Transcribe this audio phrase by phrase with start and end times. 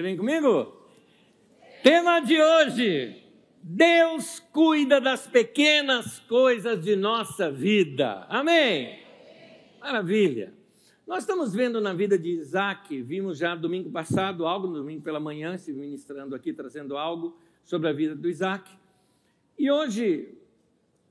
[0.00, 0.74] Você vem comigo?
[1.82, 3.22] Tema de hoje:
[3.62, 8.24] Deus cuida das pequenas coisas de nossa vida.
[8.30, 8.98] Amém?
[9.78, 10.54] Maravilha.
[11.06, 15.20] Nós estamos vendo na vida de Isaac, vimos já domingo passado algo, no domingo pela
[15.20, 18.70] manhã, se ministrando aqui, trazendo algo sobre a vida do Isaac.
[19.58, 20.34] E hoje,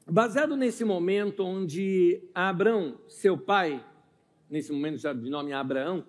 [0.08, 3.86] baseado nesse momento onde Abraão, seu pai,
[4.50, 6.04] nesse momento já de nome Abraão,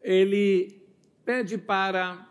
[0.00, 0.81] ele
[1.24, 2.28] pede para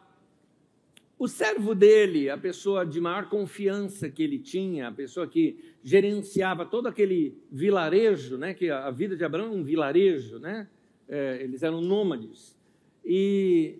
[1.17, 6.65] o servo dele, a pessoa de maior confiança que ele tinha, a pessoa que gerenciava
[6.65, 10.67] todo aquele vilarejo, né, que a vida de Abraão é um vilarejo, né?
[11.07, 12.57] É, eles eram nômades.
[13.05, 13.79] E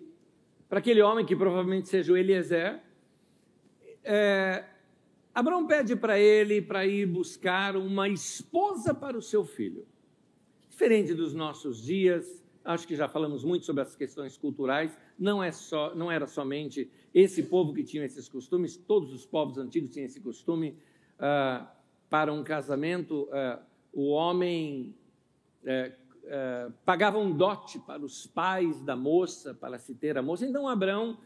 [0.68, 2.80] para aquele homem que provavelmente seja o Eliezer,
[4.04, 4.64] é,
[5.34, 9.86] Abraão pede para ele para ir buscar uma esposa para o seu filho.
[10.68, 15.52] Diferente dos nossos dias, acho que já falamos muito sobre as questões culturais, não, é
[15.52, 20.06] só, não era somente esse povo que tinha esses costumes, todos os povos antigos tinham
[20.06, 20.76] esse costume.
[21.18, 21.66] Uh,
[22.12, 23.58] para um casamento, uh,
[23.90, 24.94] o homem
[25.64, 25.92] uh,
[26.26, 30.46] uh, pagava um dote para os pais da moça, para se ter a moça.
[30.46, 31.16] Então, Abraão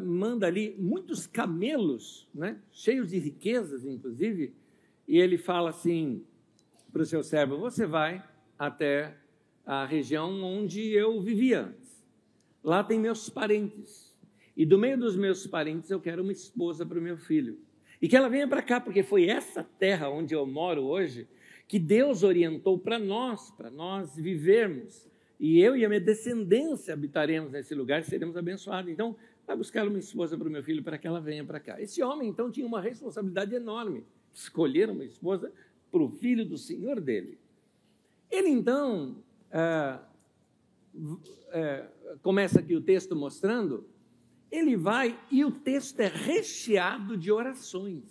[0.00, 4.54] manda ali muitos camelos, né, cheios de riquezas, inclusive,
[5.06, 6.24] e ele fala assim
[6.90, 8.24] para o seu servo: Você vai
[8.58, 9.14] até
[9.68, 12.02] a região onde eu vivia antes.
[12.64, 14.16] Lá tem meus parentes.
[14.56, 17.58] E do meio dos meus parentes eu quero uma esposa para o meu filho.
[18.00, 21.28] E que ela venha para cá, porque foi essa terra onde eu moro hoje
[21.68, 25.06] que Deus orientou para nós, para nós vivermos.
[25.38, 28.90] E eu e a minha descendência habitaremos nesse lugar, seremos abençoados.
[28.90, 29.14] Então,
[29.46, 31.78] vai buscar uma esposa para o meu filho para que ela venha para cá.
[31.78, 34.02] Esse homem, então, tinha uma responsabilidade enorme.
[34.32, 35.52] Escolher uma esposa
[35.90, 37.38] para o filho do senhor dele.
[38.30, 39.98] Ele, então, é,
[41.50, 41.86] é,
[42.22, 43.86] começa aqui o texto mostrando,
[44.50, 48.04] ele vai e o texto é recheado de orações.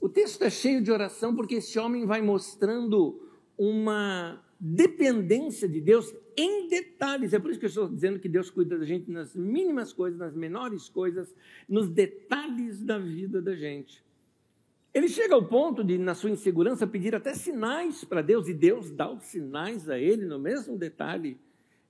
[0.00, 3.20] O texto é cheio de oração porque esse homem vai mostrando
[3.56, 7.32] uma dependência de Deus em detalhes.
[7.32, 10.18] É por isso que eu estou dizendo que Deus cuida da gente nas mínimas coisas,
[10.18, 11.34] nas menores coisas,
[11.68, 14.02] nos detalhes da vida da gente.
[14.92, 18.90] Ele chega ao ponto de, na sua insegurança, pedir até sinais para Deus, e Deus
[18.90, 21.38] dá os sinais a ele no mesmo detalhe.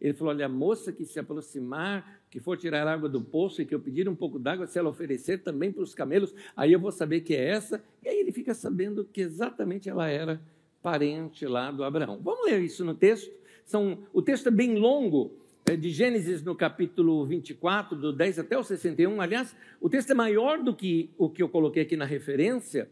[0.00, 3.66] Ele falou: Olha, a moça que se aproximar, que for tirar água do poço e
[3.66, 6.80] que eu pedir um pouco d'água, se ela oferecer também para os camelos, aí eu
[6.80, 7.82] vou saber que é essa.
[8.02, 10.40] E aí ele fica sabendo que exatamente ela era
[10.82, 12.20] parente lá do Abraão.
[12.22, 13.30] Vamos ler isso no texto?
[13.64, 15.32] São, o texto é bem longo,
[15.76, 19.20] de Gênesis no capítulo 24, do 10 até o 61.
[19.20, 22.88] Aliás, o texto é maior do que o que eu coloquei aqui na referência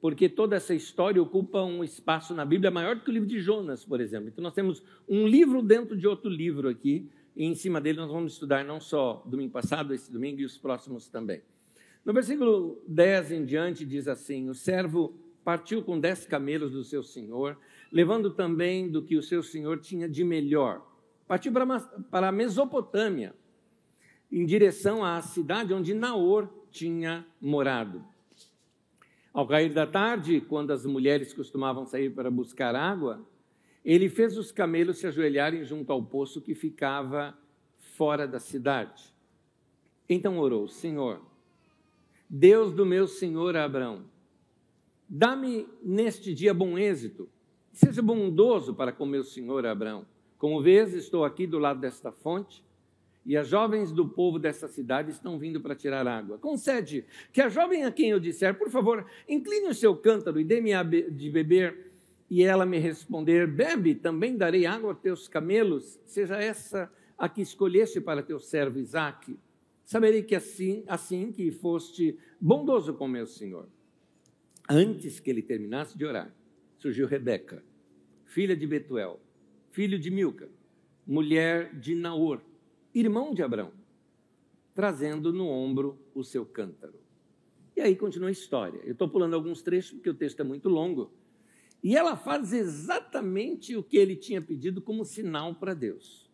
[0.00, 3.40] porque toda essa história ocupa um espaço na Bíblia maior do que o livro de
[3.40, 4.28] Jonas, por exemplo.
[4.28, 8.10] Então, nós temos um livro dentro de outro livro aqui, e em cima dele nós
[8.10, 11.42] vamos estudar não só domingo passado, esse domingo e os próximos também.
[12.04, 15.12] No versículo 10 em diante diz assim: O servo
[15.44, 17.58] partiu com dez camelos do seu senhor,
[17.90, 20.86] levando também do que o seu senhor tinha de melhor.
[21.26, 23.34] Partiu para a Mesopotâmia,
[24.30, 28.04] em direção à cidade onde Naor tinha morado.
[29.32, 33.26] Ao cair da tarde, quando as mulheres costumavam sair para buscar água,
[33.84, 37.36] ele fez os camelos se ajoelharem junto ao poço que ficava
[37.78, 39.14] fora da cidade.
[40.08, 41.20] Então orou: Senhor,
[42.28, 44.04] Deus do meu senhor Abraão,
[45.08, 47.28] dá-me neste dia bom êxito,
[47.72, 50.06] seja bondoso para com meu senhor Abraão.
[50.38, 52.64] Como vês, estou aqui do lado desta fonte
[53.26, 56.38] e as jovens do povo dessa cidade estão vindo para tirar água.
[56.38, 60.44] Concede que a jovem a quem eu disser, por favor, incline o seu cântaro e
[60.44, 60.70] dê-me
[61.10, 61.90] de beber,
[62.30, 67.42] e ela me responder, bebe, também darei água aos teus camelos, seja essa a que
[67.42, 69.36] escolheste para teu servo Isaque.
[69.84, 73.68] Saberei que assim, assim que foste bondoso com meu senhor.
[74.68, 76.32] Antes que ele terminasse de orar,
[76.76, 77.62] surgiu Rebeca,
[78.24, 79.20] filha de Betuel,
[79.76, 80.48] filho de Milca,
[81.06, 82.40] mulher de Naor,
[82.94, 83.72] irmão de Abraão,
[84.74, 86.94] trazendo no ombro o seu cântaro.
[87.76, 88.80] E aí continua a história.
[88.84, 91.12] Eu estou pulando alguns trechos porque o texto é muito longo.
[91.84, 96.26] E ela faz exatamente o que ele tinha pedido como sinal para Deus.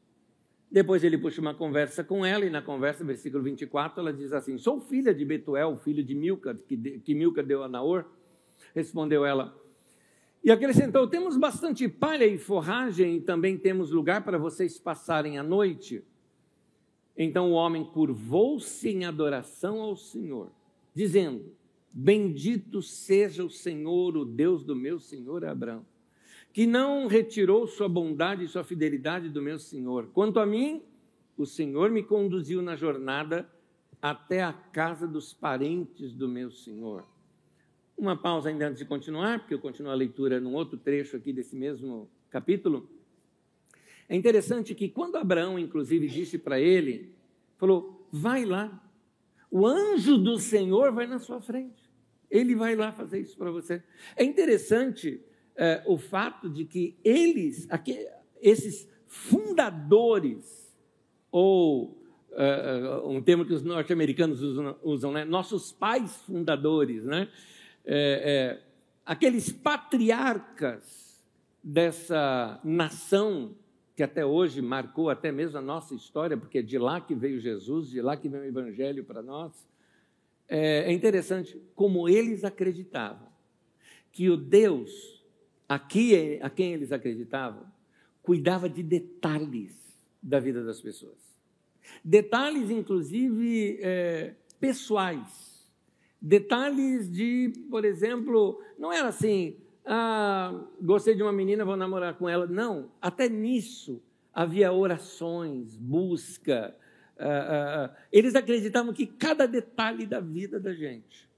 [0.71, 4.56] Depois ele puxa uma conversa com ela, e na conversa, versículo 24, ela diz assim:
[4.56, 8.05] Sou filha de Betuel, filho de Milca, que, que Milca deu a Naor.
[8.73, 9.61] Respondeu ela.
[10.44, 15.43] E acrescentou: Temos bastante palha e forragem, e também temos lugar para vocês passarem a
[15.43, 16.03] noite.
[17.17, 20.50] Então o homem curvou-se em adoração ao Senhor,
[20.94, 21.55] dizendo:
[21.93, 25.85] Bendito seja o Senhor, o Deus do meu senhor Abraão,
[26.53, 30.09] que não retirou sua bondade e sua fidelidade do meu senhor.
[30.12, 30.83] Quanto a mim,
[31.37, 33.49] o Senhor me conduziu na jornada
[34.00, 37.05] até a casa dos parentes do meu Senhor.
[38.02, 41.32] Uma pausa ainda antes de continuar, porque eu continuo a leitura num outro trecho aqui
[41.32, 42.90] desse mesmo capítulo.
[44.08, 47.14] É interessante que quando Abraão, inclusive, disse para ele,
[47.56, 48.84] falou: vai lá,
[49.49, 51.81] o anjo do Senhor vai na sua frente,
[52.28, 53.81] ele vai lá fazer isso para você.
[54.16, 55.20] É interessante
[55.54, 58.04] é, o fato de que eles, aqui,
[58.40, 60.76] esses fundadores,
[61.31, 62.02] ou
[62.32, 65.25] uh, um termo que os norte-americanos usam, usam né?
[65.25, 67.28] nossos pais fundadores, né?
[67.84, 68.62] É, é,
[69.05, 71.23] aqueles patriarcas
[71.62, 73.55] dessa nação
[73.94, 77.38] que até hoje marcou até mesmo a nossa história, porque é de lá que veio
[77.38, 79.52] Jesus, de lá que veio o Evangelho para nós.
[80.49, 83.29] É, é interessante como eles acreditavam
[84.11, 85.25] que o Deus,
[85.69, 87.64] aqui a quem eles acreditavam,
[88.23, 89.75] cuidava de detalhes
[90.23, 91.19] da vida das pessoas.
[92.05, 95.51] Detalhes, inclusive, é, pessoais.
[96.25, 102.29] Detalhes de, por exemplo, não era assim, ah, gostei de uma menina, vou namorar com
[102.29, 102.47] ela.
[102.47, 104.01] Não, até nisso
[104.33, 106.75] havia orações, busca.
[107.19, 111.29] Ah, ah, ah, eles acreditavam que cada detalhe da vida da gente,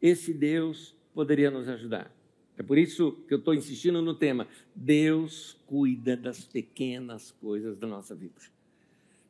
[0.00, 2.10] esse Deus poderia nos ajudar.
[2.56, 4.48] É por isso que eu estou insistindo no tema.
[4.74, 8.40] Deus cuida das pequenas coisas da nossa vida.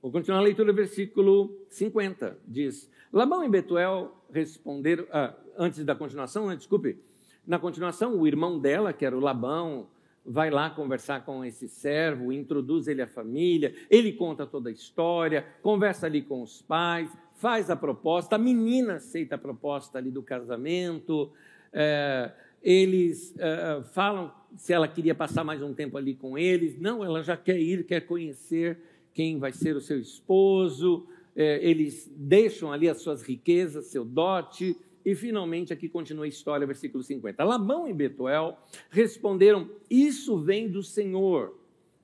[0.02, 2.38] Vou continuar a leitura versículo 50.
[2.46, 5.06] Diz: Labão e Betuel responderam.
[5.12, 6.98] Ah, antes da continuação, né, desculpe.
[7.46, 9.88] Na continuação, o irmão dela, que era o Labão,
[10.24, 15.44] vai lá conversar com esse servo, introduz ele à família, ele conta toda a história,
[15.62, 20.22] conversa ali com os pais, faz a proposta, a menina aceita a proposta ali do
[20.22, 21.30] casamento.
[21.72, 22.30] É,
[22.62, 26.78] eles uh, falam se ela queria passar mais um tempo ali com eles.
[26.78, 28.78] Não, ela já quer ir, quer conhecer
[29.14, 31.06] quem vai ser o seu esposo.
[31.34, 34.76] É, eles deixam ali as suas riquezas, seu dote.
[35.04, 37.42] E finalmente aqui continua a história, versículo 50.
[37.42, 38.58] Labão e Betuel
[38.90, 41.58] responderam: Isso vem do Senhor.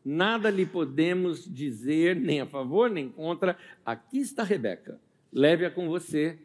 [0.04, 3.58] Nada lhe podemos dizer, nem a favor, nem contra.
[3.84, 5.00] Aqui está Rebeca.
[5.32, 6.38] Leve-a com você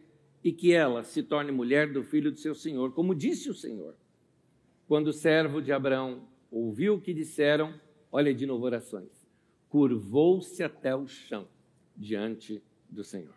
[0.43, 3.95] e que ela se torne mulher do filho do seu senhor, como disse o Senhor.
[4.87, 7.73] Quando o servo de Abraão ouviu o que disseram,
[8.11, 9.20] olha de novo orações,
[9.71, 11.47] curvou-se até o chão
[11.95, 13.33] diante do Senhor.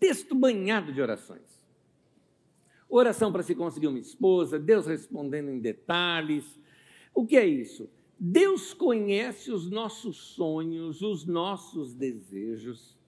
[0.00, 1.60] Texto banhado de orações.
[2.88, 6.58] Oração para se conseguir uma esposa, Deus respondendo em detalhes.
[7.14, 7.90] O que é isso?
[8.18, 12.98] Deus conhece os nossos sonhos, os nossos desejos.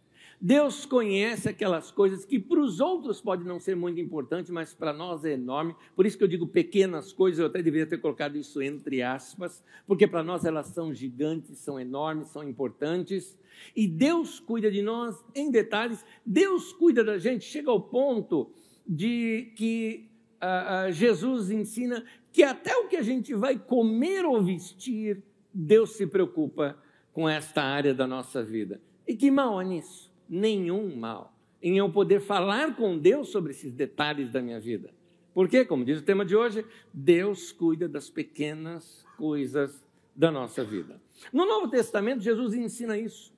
[0.45, 4.93] Deus conhece aquelas coisas que para os outros pode não ser muito importante, mas para
[4.93, 5.73] nós é enorme.
[5.95, 9.63] Por isso que eu digo pequenas coisas, eu até deveria ter colocado isso entre aspas,
[9.87, 13.39] porque para nós elas são gigantes, são enormes, são importantes.
[13.77, 18.51] E Deus cuida de nós em detalhes, Deus cuida da gente, chega ao ponto
[18.85, 20.11] de que
[20.43, 25.23] uh, uh, Jesus ensina que até o que a gente vai comer ou vestir,
[25.55, 26.77] Deus se preocupa
[27.13, 28.81] com esta área da nossa vida.
[29.07, 30.12] E que mal há nisso?
[30.29, 31.33] Nenhum mal
[31.63, 34.91] em eu poder falar com Deus sobre esses detalhes da minha vida.
[35.33, 39.83] Porque, como diz o tema de hoje, Deus cuida das pequenas coisas
[40.15, 41.01] da nossa vida.
[41.33, 43.33] No Novo Testamento, Jesus ensina isso.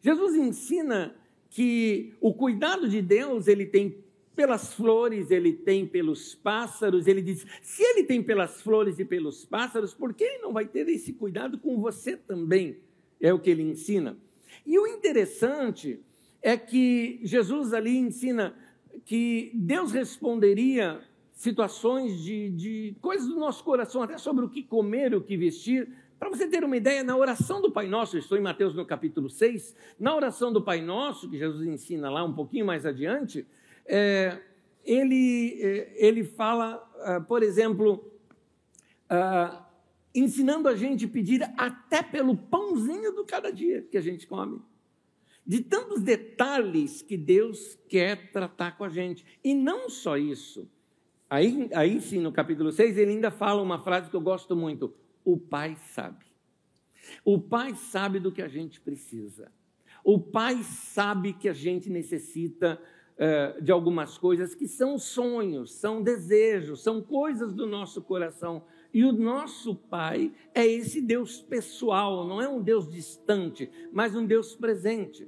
[0.00, 1.14] Jesus ensina
[1.50, 7.06] que o cuidado de Deus, ele tem pelas flores, ele tem pelos pássaros.
[7.06, 10.66] Ele diz: se ele tem pelas flores e pelos pássaros, por que ele não vai
[10.66, 12.78] ter esse cuidado com você também?
[13.20, 14.16] É o que ele ensina.
[14.64, 16.00] E o interessante
[16.44, 18.54] é que Jesus ali ensina
[19.06, 21.00] que Deus responderia
[21.32, 25.88] situações de, de coisas do nosso coração, até sobre o que comer o que vestir.
[26.18, 29.30] Para você ter uma ideia, na oração do Pai Nosso, estou em Mateus no capítulo
[29.30, 33.46] 6, na oração do Pai Nosso, que Jesus ensina lá um pouquinho mais adiante,
[33.86, 34.38] é,
[34.84, 38.12] ele, é, ele fala, ah, por exemplo,
[39.08, 39.66] ah,
[40.14, 44.60] ensinando a gente a pedir até pelo pãozinho do cada dia que a gente come
[45.46, 49.24] de tantos detalhes que Deus quer tratar com a gente.
[49.42, 50.68] E não só isso.
[51.28, 54.94] Aí, aí sim, no capítulo 6, ele ainda fala uma frase que eu gosto muito:
[55.24, 56.24] O Pai sabe.
[57.24, 59.52] O Pai sabe do que a gente precisa.
[60.02, 62.80] O Pai sabe que a gente necessita
[63.14, 68.64] uh, de algumas coisas que são sonhos, são desejos, são coisas do nosso coração.
[68.92, 74.24] E o nosso Pai é esse Deus pessoal, não é um Deus distante, mas um
[74.24, 75.26] Deus presente.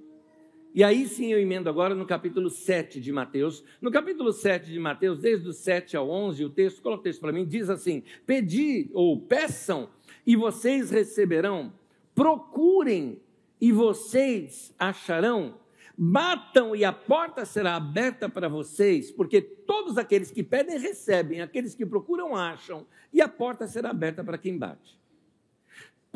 [0.76, 3.64] E aí sim eu emendo agora no capítulo 7 de Mateus.
[3.80, 7.21] No capítulo 7 de Mateus, desde o 7 ao 11, o texto, coloca o texto
[7.23, 9.88] para mim, diz assim: Pedi ou peçam
[10.26, 11.73] e vocês receberão,
[12.14, 13.18] procurem
[13.59, 15.54] e vocês acharão.
[15.97, 21.75] Batam e a porta será aberta para vocês, porque todos aqueles que pedem recebem, aqueles
[21.75, 25.00] que procuram acham, e a porta será aberta para quem bate.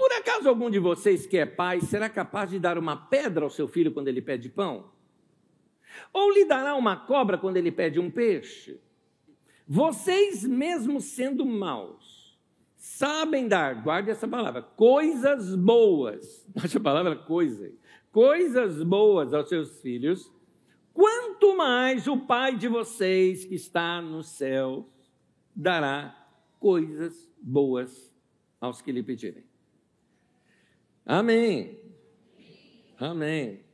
[0.01, 3.51] Por acaso algum de vocês que é pai será capaz de dar uma pedra ao
[3.51, 4.91] seu filho quando ele pede pão?
[6.11, 8.81] Ou lhe dará uma cobra quando ele pede um peixe?
[9.69, 12.35] Vocês, mesmo sendo maus,
[12.79, 16.49] sabem dar, guarde essa palavra, coisas boas.
[16.65, 17.71] Essa palavra coisa.
[18.11, 20.33] Coisas boas aos seus filhos.
[20.95, 24.89] Quanto mais o Pai de vocês que está no céu
[25.55, 26.27] dará
[26.59, 28.11] coisas boas
[28.59, 29.50] aos que lhe pedirem.
[31.11, 31.77] Amém.
[32.97, 33.65] Amém.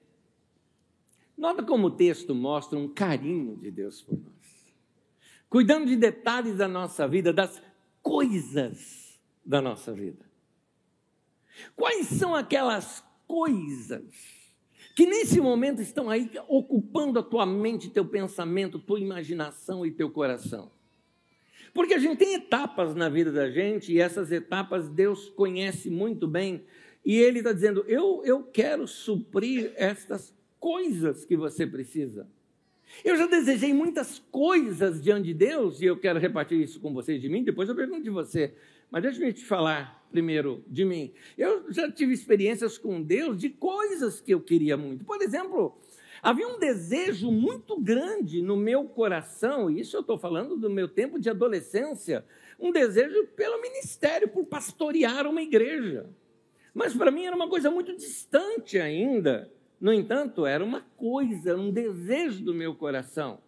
[1.37, 4.73] Nota como o texto mostra um carinho de Deus por nós.
[5.47, 7.63] Cuidando de detalhes da nossa vida, das
[8.01, 10.25] coisas da nossa vida.
[11.77, 14.03] Quais são aquelas coisas
[14.95, 20.09] que nesse momento estão aí ocupando a tua mente, teu pensamento, tua imaginação e teu
[20.09, 20.71] coração?
[21.75, 26.27] Porque a gente tem etapas na vida da gente e essas etapas Deus conhece muito
[26.27, 26.65] bem
[27.07, 32.29] e Ele está dizendo: eu, eu quero suprir estas coisas que você precisa.
[33.05, 37.23] Eu já desejei muitas coisas diante de Deus, e eu quero repartir isso com vocês
[37.23, 38.55] de mim, depois eu pergunto de você.
[38.91, 41.13] Mas deixa eu te falar primeiro de mim.
[41.39, 45.05] Eu já tive experiências com Deus de coisas que eu queria muito.
[45.05, 45.79] Por exemplo,
[46.21, 50.89] havia um desejo muito grande no meu coração, e isso eu estou falando do meu
[50.89, 52.25] tempo de adolescência,
[52.59, 56.09] um desejo pelo ministério, por pastorear uma igreja.
[56.77, 59.51] Mas para mim era uma coisa muito distante ainda.
[59.81, 63.39] No entanto, era uma coisa, um desejo do meu coração.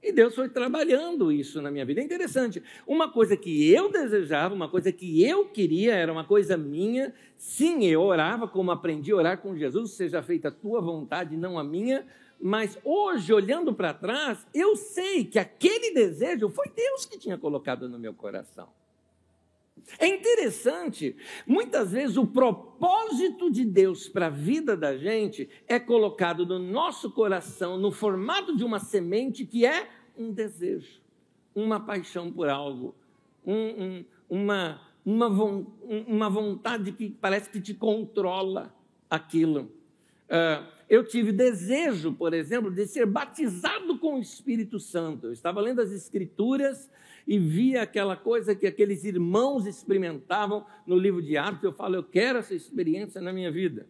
[0.00, 2.00] E Deus foi trabalhando isso na minha vida.
[2.00, 2.62] É interessante.
[2.86, 7.12] Uma coisa que eu desejava, uma coisa que eu queria, era uma coisa minha.
[7.36, 11.58] Sim, eu orava como aprendi a orar com Jesus, seja feita a tua vontade, não
[11.58, 12.06] a minha.
[12.40, 17.88] Mas hoje, olhando para trás, eu sei que aquele desejo foi Deus que tinha colocado
[17.88, 18.68] no meu coração.
[19.98, 26.46] É interessante, muitas vezes o propósito de Deus para a vida da gente é colocado
[26.46, 31.00] no nosso coração no formato de uma semente que é um desejo,
[31.54, 32.94] uma paixão por algo,
[33.44, 35.28] um, um, uma, uma,
[36.06, 38.74] uma vontade que parece que te controla
[39.08, 39.72] aquilo.
[40.28, 45.28] Uh, eu tive desejo, por exemplo, de ser batizado com o Espírito Santo.
[45.28, 46.90] Eu estava lendo as Escrituras
[47.26, 52.04] e via aquela coisa que aqueles irmãos experimentavam no livro de Atos, eu falo, eu
[52.04, 53.86] quero essa experiência na minha vida.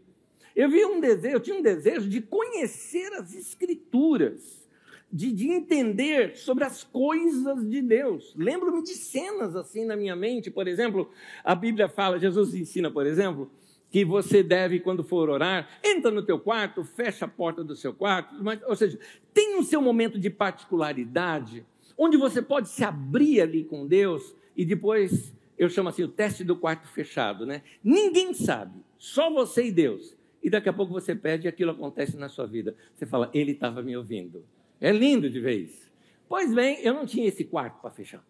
[0.54, 4.68] Eu vi um desejo, eu tinha um desejo de conhecer as escrituras,
[5.12, 8.34] de, de entender sobre as coisas de Deus.
[8.37, 11.10] Lembro-me de cenas assim na minha mente, por exemplo,
[11.44, 13.50] a Bíblia fala, Jesus ensina, por exemplo,
[13.90, 17.92] que você deve, quando for orar, entra no teu quarto, fecha a porta do seu
[17.92, 18.99] quarto, mas, ou seja,
[19.34, 21.66] tem o seu momento de particularidade,
[22.00, 26.42] onde você pode se abrir ali com Deus e depois, eu chamo assim, o teste
[26.42, 27.62] do quarto fechado, né?
[27.85, 30.16] Ninguém sabe, só você e Deus.
[30.42, 32.75] E daqui a pouco você pede e aquilo acontece na sua vida.
[32.95, 34.42] Você fala, ele estava me ouvindo.
[34.80, 35.92] É lindo de vez.
[36.26, 38.25] Pois bem, eu não tinha esse quarto para fechar.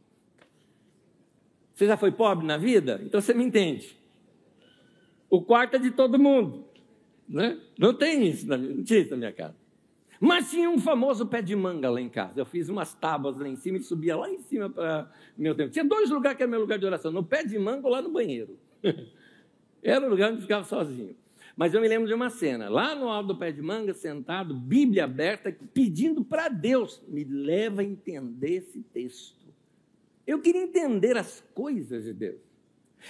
[1.73, 3.01] Você já foi pobre na vida?
[3.05, 3.97] Então você me entende.
[5.31, 6.65] O quarto é de todo mundo.
[7.29, 7.57] Né?
[7.79, 9.60] Não tem isso, não tinha isso na minha casa.
[10.21, 12.39] Mas tinha um famoso pé de manga lá em casa.
[12.39, 15.71] Eu fiz umas tábuas lá em cima e subia lá em cima para meu tempo.
[15.71, 18.03] Tinha dois lugares que era meu lugar de oração: no pé de manga ou lá
[18.03, 18.59] no banheiro.
[19.83, 21.17] era o lugar onde ficava sozinho.
[21.57, 24.55] Mas eu me lembro de uma cena, lá no alto do pé de manga, sentado,
[24.55, 29.47] Bíblia aberta, pedindo para Deus, me leva a entender esse texto.
[30.27, 32.41] Eu queria entender as coisas de Deus.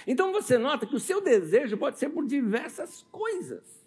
[0.07, 3.80] Então você nota que o seu desejo pode ser por diversas coisas.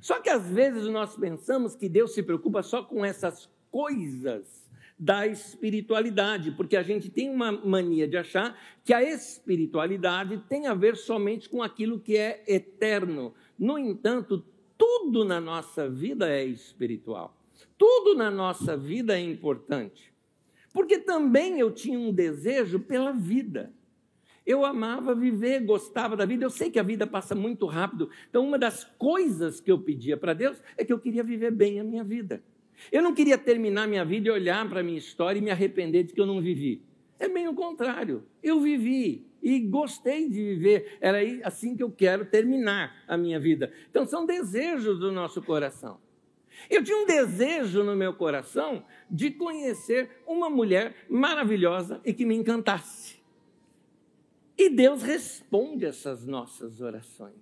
[0.00, 5.26] Só que às vezes nós pensamos que Deus se preocupa só com essas coisas da
[5.26, 10.96] espiritualidade, porque a gente tem uma mania de achar que a espiritualidade tem a ver
[10.96, 13.32] somente com aquilo que é eterno.
[13.56, 14.44] No entanto,
[14.76, 17.36] tudo na nossa vida é espiritual.
[17.76, 20.12] Tudo na nossa vida é importante.
[20.72, 23.72] Porque também eu tinha um desejo pela vida.
[24.48, 26.42] Eu amava viver, gostava da vida.
[26.42, 28.08] Eu sei que a vida passa muito rápido.
[28.30, 31.78] Então, uma das coisas que eu pedia para Deus é que eu queria viver bem
[31.78, 32.42] a minha vida.
[32.90, 36.04] Eu não queria terminar minha vida e olhar para a minha história e me arrepender
[36.04, 36.80] de que eu não vivi.
[37.18, 38.24] É bem o contrário.
[38.42, 40.96] Eu vivi e gostei de viver.
[40.98, 43.70] Era assim que eu quero terminar a minha vida.
[43.90, 46.00] Então, são desejos do nosso coração.
[46.70, 52.34] Eu tinha um desejo no meu coração de conhecer uma mulher maravilhosa e que me
[52.34, 53.17] encantasse.
[54.58, 57.32] E Deus responde essas nossas orações.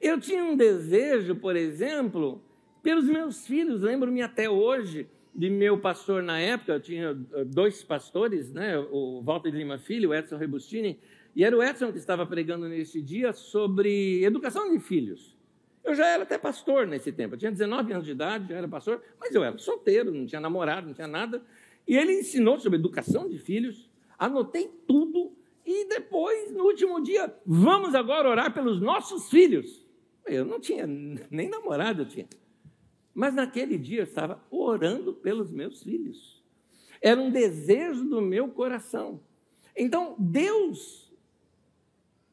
[0.00, 2.40] Eu tinha um desejo, por exemplo,
[2.82, 3.82] pelos meus filhos.
[3.82, 8.78] Lembro-me até hoje de meu pastor na época, eu tinha eh, dois pastores, né?
[8.78, 11.00] o Walter de Lima Filho, o Edson Rebustini,
[11.34, 15.34] e era o Edson que estava pregando nesse dia sobre educação de filhos.
[15.82, 18.68] Eu já era até pastor nesse tempo, eu tinha 19 anos de idade, já era
[18.68, 21.42] pastor, mas eu era solteiro, não tinha namorado, não tinha nada.
[21.88, 25.32] E ele ensinou sobre educação de filhos, anotei tudo,
[25.72, 29.86] e depois, no último dia, vamos agora orar pelos nossos filhos.
[30.26, 32.28] Eu não tinha nem namorado, eu tinha.
[33.14, 36.42] Mas naquele dia eu estava orando pelos meus filhos.
[37.00, 39.20] Era um desejo do meu coração.
[39.76, 41.12] Então, Deus,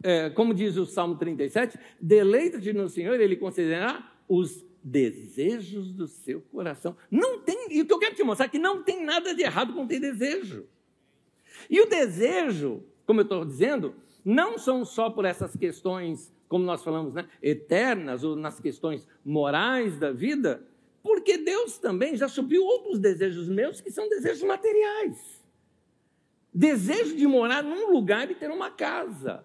[0.03, 6.41] é, como diz o Salmo 37, deleita-te no Senhor, Ele concederá os desejos do seu
[6.41, 6.96] coração.
[7.10, 9.41] Não tem, e o que eu quero te mostrar é que não tem nada de
[9.41, 10.67] errado com ter desejo.
[11.69, 16.84] E o desejo, como eu estou dizendo, não são só por essas questões, como nós
[16.84, 20.63] falamos, né, eternas, ou nas questões morais da vida,
[21.01, 25.44] porque Deus também já supriu outros desejos meus que são desejos materiais.
[26.54, 29.44] Desejo de morar num lugar e ter uma casa.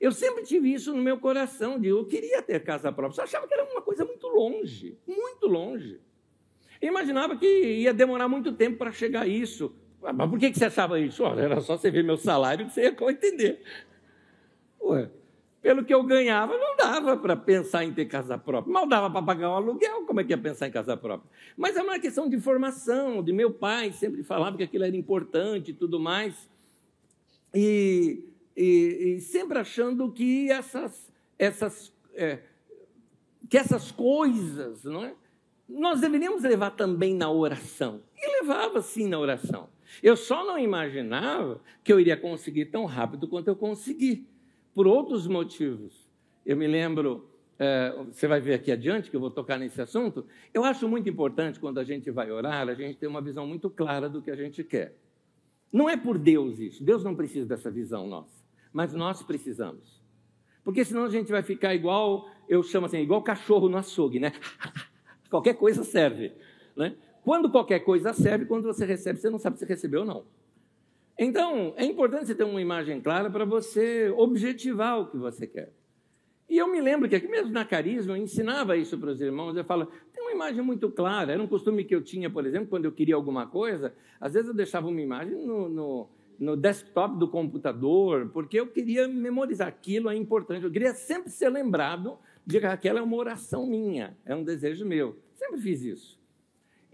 [0.00, 3.46] Eu sempre tive isso no meu coração, de eu queria ter casa própria, só achava
[3.46, 6.00] que era uma coisa muito longe, muito longe.
[6.80, 9.74] Eu imaginava que ia demorar muito tempo para chegar a isso.
[10.12, 11.22] Mas por que você achava isso?
[11.22, 13.62] Olha, era só você ver meu salário que você ia entender.
[14.80, 15.10] Ué,
[15.66, 18.72] pelo que eu ganhava, não dava para pensar em ter casa própria.
[18.72, 21.28] Mal dava para pagar um aluguel, como é que ia pensar em casa própria?
[21.56, 25.72] Mas é uma questão de formação, de meu pai sempre falava que aquilo era importante
[25.72, 26.48] e tudo mais.
[27.52, 28.22] E,
[28.56, 32.38] e, e sempre achando que essas, essas, é,
[33.48, 35.14] que essas coisas, não é?
[35.68, 38.02] Nós deveríamos levar também na oração.
[38.16, 39.68] E levava sim na oração.
[40.02, 44.26] Eu só não imaginava que eu iria conseguir tão rápido quanto eu consegui
[44.74, 46.08] por outros motivos.
[46.44, 50.26] Eu me lembro, é, você vai ver aqui adiante que eu vou tocar nesse assunto.
[50.52, 53.70] Eu acho muito importante quando a gente vai orar, a gente ter uma visão muito
[53.70, 54.96] clara do que a gente quer.
[55.72, 60.00] Não é por Deus isso, Deus não precisa dessa visão nossa, mas nós precisamos.
[60.62, 64.32] Porque senão a gente vai ficar igual, eu chamo assim, igual cachorro no açougue, né?
[65.30, 66.32] qualquer coisa serve.
[66.76, 66.94] Né?
[67.26, 70.24] Quando qualquer coisa serve, quando você recebe, você não sabe se recebeu ou não.
[71.18, 75.72] Então, é importante você ter uma imagem clara para você objetivar o que você quer.
[76.48, 79.56] E eu me lembro que aqui mesmo na Carisma eu ensinava isso para os irmãos.
[79.56, 81.32] Eu falo, tem uma imagem muito clara.
[81.32, 84.48] Era um costume que eu tinha, por exemplo, quando eu queria alguma coisa, às vezes
[84.48, 86.08] eu deixava uma imagem no, no,
[86.38, 90.62] no desktop do computador, porque eu queria memorizar aquilo, é importante.
[90.62, 94.86] Eu queria sempre ser lembrado de que aquela é uma oração minha, é um desejo
[94.86, 95.18] meu.
[95.34, 96.16] Sempre fiz isso.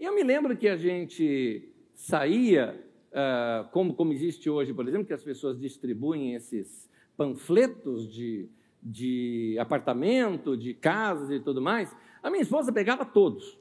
[0.03, 2.77] Eu me lembro que a gente saía
[3.13, 8.49] uh, como, como existe hoje, por exemplo, que as pessoas distribuem esses panfletos de,
[8.81, 13.57] de apartamento, de casas e tudo mais, a minha esposa pegava todos.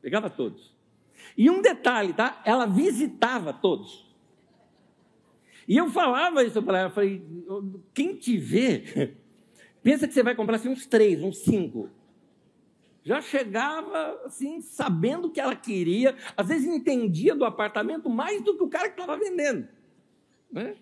[0.00, 0.74] Pegava todos.
[1.36, 2.40] E um detalhe, tá?
[2.46, 4.10] Ela visitava todos.
[5.68, 7.22] E eu falava isso para ela, falei,
[7.92, 9.14] quem te vê,
[9.84, 11.90] pensa que você vai comprar assim, uns três, uns cinco
[13.10, 18.56] já chegava assim, sabendo o que ela queria, às vezes entendia do apartamento mais do
[18.56, 19.66] que o cara que estava vendendo.
[20.48, 20.76] Né?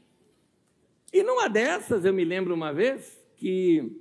[1.11, 3.97] E numa dessas, eu me lembro uma vez que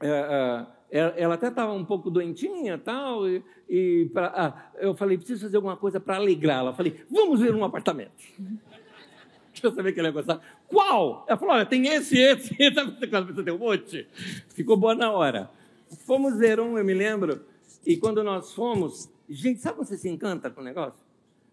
[0.00, 5.18] é, é, ela até estava um pouco doentinha tal, e, e pra, ah, eu falei,
[5.18, 6.72] preciso fazer alguma coisa para alegrá-la.
[6.72, 8.12] Falei, vamos ver um apartamento.
[9.52, 10.40] Deixa eu saber que ela ia gostar.
[10.66, 11.26] Qual?
[11.28, 12.72] Ela falou, olha, tem esse, esse, esse.
[13.44, 14.08] Tem um monte.
[14.54, 15.50] Ficou boa na hora.
[15.98, 17.44] Fomos ver um, eu me lembro,
[17.84, 21.04] e quando nós fomos, gente, sabe quando você se encanta com o negócio?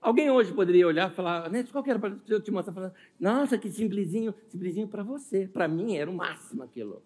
[0.02, 2.74] Alguém hoje poderia olhar e falar, Neto, qual que era eu te mostrar?
[2.74, 5.48] Falar, Nossa, que simplesinho, simplesinho para você.
[5.48, 7.02] Para mim era o máximo aquilo,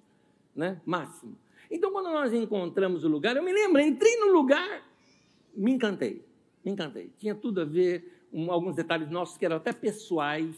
[0.56, 0.80] né?
[0.86, 1.36] Máximo.
[1.72, 4.84] Então, quando nós encontramos o lugar, eu me lembro, entrei no lugar,
[5.56, 6.24] me encantei,
[6.64, 7.12] me encantei.
[7.18, 10.56] Tinha tudo a ver, um, alguns detalhes nossos que eram até pessoais.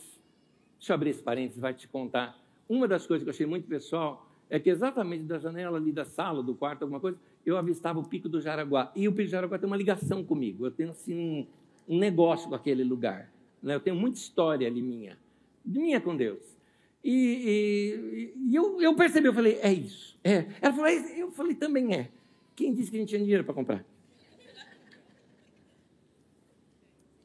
[0.78, 2.38] Deixa eu abrir esse parênteses, vai te contar.
[2.68, 6.06] Uma das coisas que eu achei muito pessoal é que exatamente da janela ali da
[6.06, 8.92] sala, do quarto, alguma coisa, eu avistava o Pico do Jaraguá.
[8.96, 10.66] E o Pico do Jaraguá tem uma ligação comigo.
[10.66, 11.48] Eu tenho assim
[11.88, 13.32] um, negócio com aquele lugar.
[13.62, 13.76] Né?
[13.76, 15.18] Eu tenho muita história ali minha,
[15.64, 16.56] minha com Deus.
[17.04, 20.18] E, e, e eu, eu, percebi, eu falei, é isso.
[20.24, 20.46] É.
[20.62, 22.10] Ela falou, é, eu falei, também é.
[22.56, 23.86] Quem disse que a gente tinha dinheiro para comprar?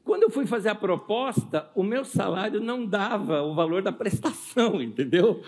[0.05, 4.81] Quando eu fui fazer a proposta, o meu salário não dava o valor da prestação,
[4.83, 5.43] entendeu?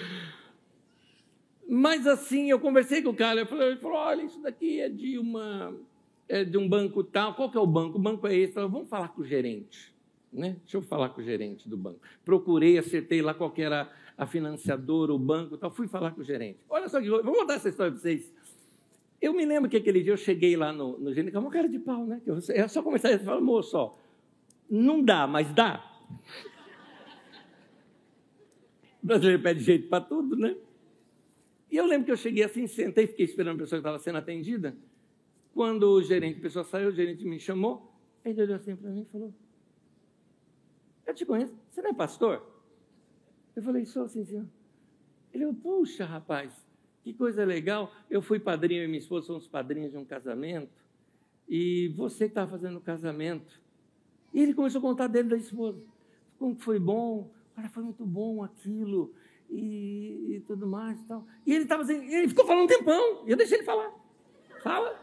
[1.75, 5.19] Mas assim, eu conversei com o cara, eu ele falou, olha, isso daqui é de
[5.19, 5.75] uma
[6.29, 7.35] é de um banco tal.
[7.35, 7.97] Qual que é o banco?
[7.97, 8.53] O banco é esse.
[8.53, 9.91] Falei, vamos falar com o gerente.
[10.31, 10.59] Né?
[10.61, 12.01] Deixa eu falar com o gerente do banco.
[12.27, 15.71] Procurei, acertei lá qual que era a financiadora, o banco tal.
[15.71, 16.59] Fui falar com o gerente.
[16.69, 18.31] Olha só que vou contar essa história para vocês.
[19.19, 21.79] Eu me lembro que aquele dia eu cheguei lá no, no gerente, uma cara de
[21.79, 22.21] pau, né?
[22.27, 23.95] Eu, é só começar a falar, moço, ó,
[24.69, 25.83] não dá, mas dá.
[29.03, 30.55] O brasileiro pede jeito para tudo, né?
[31.73, 34.19] E eu lembro que eu cheguei assim, sentei, fiquei esperando a pessoa que estava sendo
[34.19, 34.77] atendida.
[35.55, 37.91] Quando o gerente, a pessoa saiu, o gerente me chamou,
[38.23, 39.33] ele olhou assim para mim e falou:
[41.07, 42.47] Eu te conheço, você não é pastor?
[43.57, 44.47] Eu falei: Sou sim, senhor.
[45.33, 46.53] Ele falou: Puxa, rapaz,
[47.03, 47.91] que coisa legal.
[48.11, 50.71] Eu fui padrinho e minha esposa somos padrinhos de um casamento.
[51.49, 53.59] E você estava fazendo o casamento.
[54.35, 55.83] E ele começou a contar dele da esposa.
[56.39, 59.15] Como foi bom, olha, foi muito bom aquilo.
[59.53, 61.27] E, e tudo mais e tal.
[61.47, 63.23] E ele estava ele ficou falando um tempão.
[63.27, 63.93] Eu deixei ele falar.
[64.63, 64.99] Fala.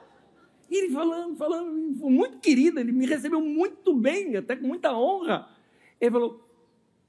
[0.70, 5.48] E ele falando, falando, muito querido, ele me recebeu muito bem, até com muita honra.
[6.00, 6.44] Ele falou: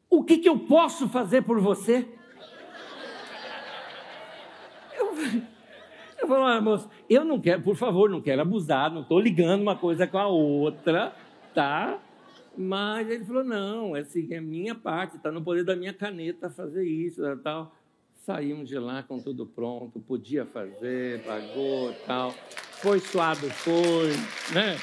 [0.08, 2.08] O que, que eu posso fazer por você?
[4.98, 5.14] Eu,
[6.20, 9.62] eu falei, ah, moço, eu não quero, por favor, não quero abusar, não estou ligando
[9.62, 11.14] uma coisa com a outra,
[11.54, 11.98] tá?
[12.56, 16.50] Mas ele falou, não, é assim, é minha parte, está no poder da minha caneta
[16.50, 17.74] fazer isso e tal.
[18.14, 22.32] Saímos de lá com tudo pronto, podia fazer, pagou tal.
[22.82, 24.10] Foi suado, foi,
[24.54, 24.76] né?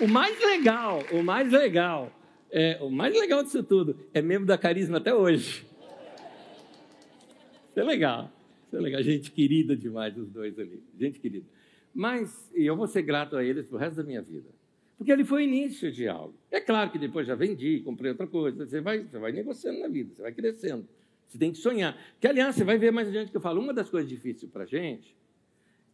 [0.00, 2.12] O mais legal, o mais legal,
[2.50, 5.66] é, o mais legal disso tudo é membro da Carisma até hoje.
[7.70, 8.30] Isso é legal,
[8.66, 9.02] isso é legal.
[9.02, 11.46] Gente querida demais os dois ali, gente querida.
[11.94, 14.48] Mas eu vou ser grato a eles pro resto da minha vida.
[15.02, 16.32] Porque ele foi o início de algo.
[16.48, 18.64] É claro que depois já vendi, comprei outra coisa.
[18.64, 20.86] Você vai, você vai negociando na vida, você vai crescendo.
[21.26, 21.98] Você tem que sonhar.
[22.20, 24.62] Que, aliás, você vai ver mais adiante que eu falo, uma das coisas difíceis para
[24.62, 25.16] a gente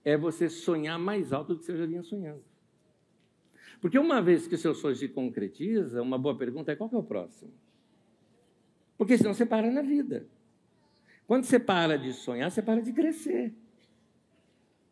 [0.05, 2.45] é você sonhar mais alto do que você já vinha sonhando.
[3.81, 6.97] Porque uma vez que o seu sonho se concretiza, uma boa pergunta é qual é
[6.99, 7.51] o próximo?
[8.99, 10.27] Porque senão você para na vida.
[11.27, 13.55] Quando você para de sonhar, você para de crescer.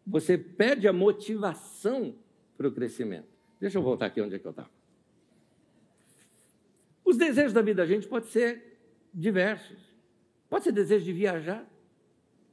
[0.07, 2.15] Você perde a motivação
[2.57, 3.36] para o crescimento.
[3.61, 4.71] Deixa eu voltar aqui onde é que eu estava.
[7.05, 8.79] Os desejos da vida da gente podem ser
[9.13, 9.79] diversos.
[10.49, 11.67] Pode ser desejo de viajar.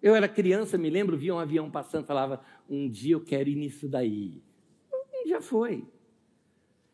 [0.02, 3.56] Eu era criança, me lembro, via um avião passando, falava, um dia eu quero ir
[3.56, 4.44] nisso daí.
[5.14, 5.86] E já foi.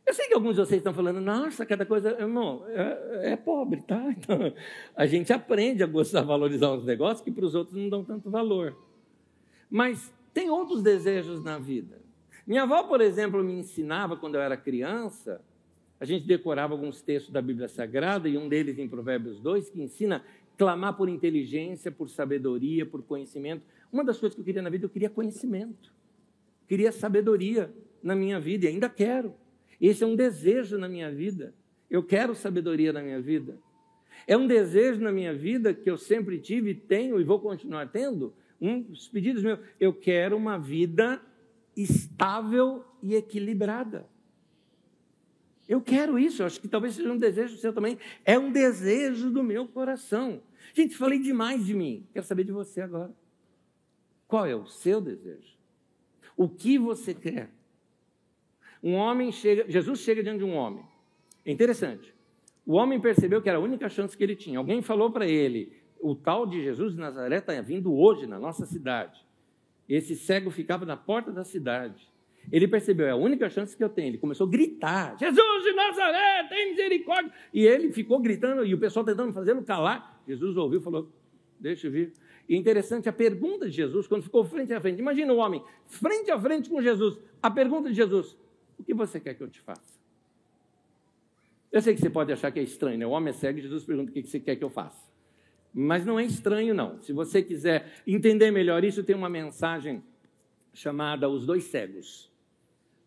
[0.05, 3.81] Eu sei que alguns de vocês estão falando, nossa, cada coisa, irmão, é, é pobre,
[3.81, 4.09] tá?
[4.09, 4.53] Então,
[4.95, 8.29] a gente aprende a gostar, valorizar uns negócios que para os outros não dão tanto
[8.29, 8.75] valor.
[9.69, 12.01] Mas tem outros desejos na vida.
[12.49, 15.39] Minha avó, por exemplo, me ensinava quando eu era criança,
[15.99, 19.79] a gente decorava alguns textos da Bíblia Sagrada, e um deles em Provérbios 2, que
[19.79, 20.25] ensina
[20.57, 23.63] clamar por inteligência, por sabedoria, por conhecimento.
[23.93, 25.93] Uma das coisas que eu queria na vida, eu queria conhecimento.
[26.67, 29.35] Queria sabedoria na minha vida, e ainda quero.
[29.79, 31.53] Esse é um desejo na minha vida.
[31.87, 33.59] Eu quero sabedoria na minha vida.
[34.25, 38.33] É um desejo na minha vida que eu sempre tive, tenho e vou continuar tendo.
[38.59, 41.21] Um dos pedidos meus, eu quero uma vida
[41.81, 44.07] estável e equilibrada.
[45.67, 47.97] Eu quero isso, acho que talvez seja um desejo seu também.
[48.25, 50.41] É um desejo do meu coração.
[50.73, 52.07] Gente, falei demais de mim.
[52.11, 53.13] Quero saber de você agora.
[54.27, 55.57] Qual é o seu desejo?
[56.35, 57.51] O que você quer?
[58.81, 60.83] Um homem chega, Jesus chega diante de um homem.
[61.45, 62.13] É interessante.
[62.65, 64.57] O homem percebeu que era a única chance que ele tinha.
[64.57, 68.65] Alguém falou para ele: o tal de Jesus de Nazaré está vindo hoje na nossa
[68.65, 69.23] cidade.
[69.89, 72.07] Esse cego ficava na porta da cidade.
[72.51, 74.09] Ele percebeu, é a única chance que eu tenho.
[74.09, 77.31] Ele começou a gritar: Jesus de Nazaré, tem misericórdia.
[77.53, 80.21] E ele ficou gritando, e o pessoal tentando fazê-lo calar.
[80.27, 81.11] Jesus ouviu e falou:
[81.59, 82.13] Deixa eu vir.
[82.47, 84.99] E é interessante a pergunta de Jesus, quando ficou frente a frente.
[84.99, 87.17] Imagina o homem, frente a frente com Jesus.
[87.41, 88.37] A pergunta de Jesus:
[88.77, 89.99] O que você quer que eu te faça?
[91.71, 93.05] Eu sei que você pode achar que é estranho, né?
[93.05, 95.08] O homem é cego e Jesus pergunta: O que você quer que eu faça?
[95.73, 97.01] Mas não é estranho, não.
[97.01, 100.03] Se você quiser entender melhor isso, tem uma mensagem
[100.73, 102.29] chamada Os Dois Cegos.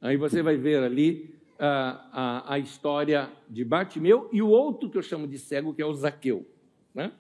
[0.01, 4.98] Aí você vai ver ali a, a, a história de Bartimeu e o outro que
[4.98, 6.46] eu chamo de cego, que é o Zaqueu.
[6.94, 7.12] Né?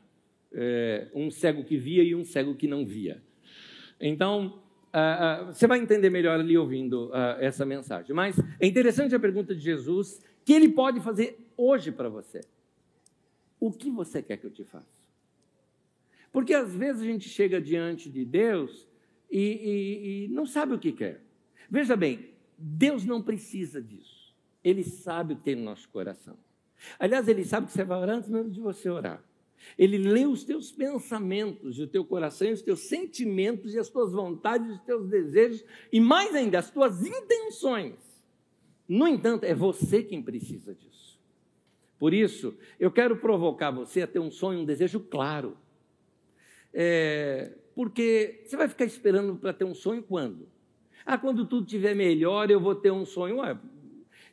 [0.52, 3.22] É, um cego que via e um cego que não via.
[4.00, 4.60] Então,
[4.92, 8.14] uh, uh, você vai entender melhor ali ouvindo essa mensagem.
[8.14, 12.40] Mas é interessante a pergunta de Jesus, que ele pode fazer hoje para você.
[13.60, 15.01] O que você quer que eu te faça?
[16.32, 18.88] Porque às vezes a gente chega diante de Deus
[19.30, 21.20] e, e, e não sabe o que quer.
[21.70, 24.34] Veja bem, Deus não precisa disso.
[24.64, 26.36] Ele sabe o que tem no nosso coração.
[26.98, 29.22] Aliás, ele sabe que você vai orar antes mesmo de você orar.
[29.78, 34.68] Ele lê os teus pensamentos, o teu coração, os teus sentimentos e as tuas vontades,
[34.68, 37.94] os teus desejos e mais ainda as tuas intenções.
[38.88, 41.20] No entanto, é você quem precisa disso.
[41.98, 45.56] Por isso, eu quero provocar você a ter um sonho, um desejo claro
[46.72, 50.48] É, porque você vai ficar esperando para ter um sonho quando?
[51.04, 53.38] Ah, quando tudo estiver melhor, eu vou ter um sonho.
[53.38, 53.58] Ué,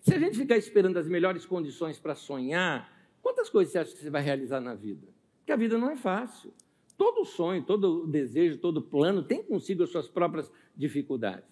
[0.02, 4.00] se a gente ficar esperando as melhores condições para sonhar, quantas coisas você acha que
[4.00, 5.08] você vai realizar na vida?
[5.40, 6.54] Porque a vida não é fácil.
[6.98, 11.50] Todo sonho, todo desejo, todo plano tem consigo as suas próprias dificuldades.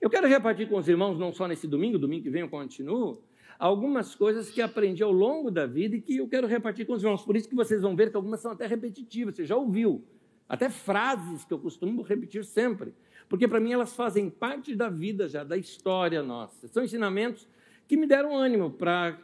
[0.00, 3.22] Eu quero repartir com os irmãos, não só nesse domingo, domingo que vem eu continuo,
[3.58, 7.02] algumas coisas que aprendi ao longo da vida e que eu quero repartir com os
[7.02, 7.22] irmãos.
[7.22, 10.04] Por isso que vocês vão ver que algumas são até repetitivas, você já ouviu.
[10.48, 12.94] Até frases que eu costumo repetir sempre.
[13.28, 16.68] Porque para mim elas fazem parte da vida já, da história nossa.
[16.68, 17.48] São ensinamentos
[17.88, 19.18] que me deram ânimo para,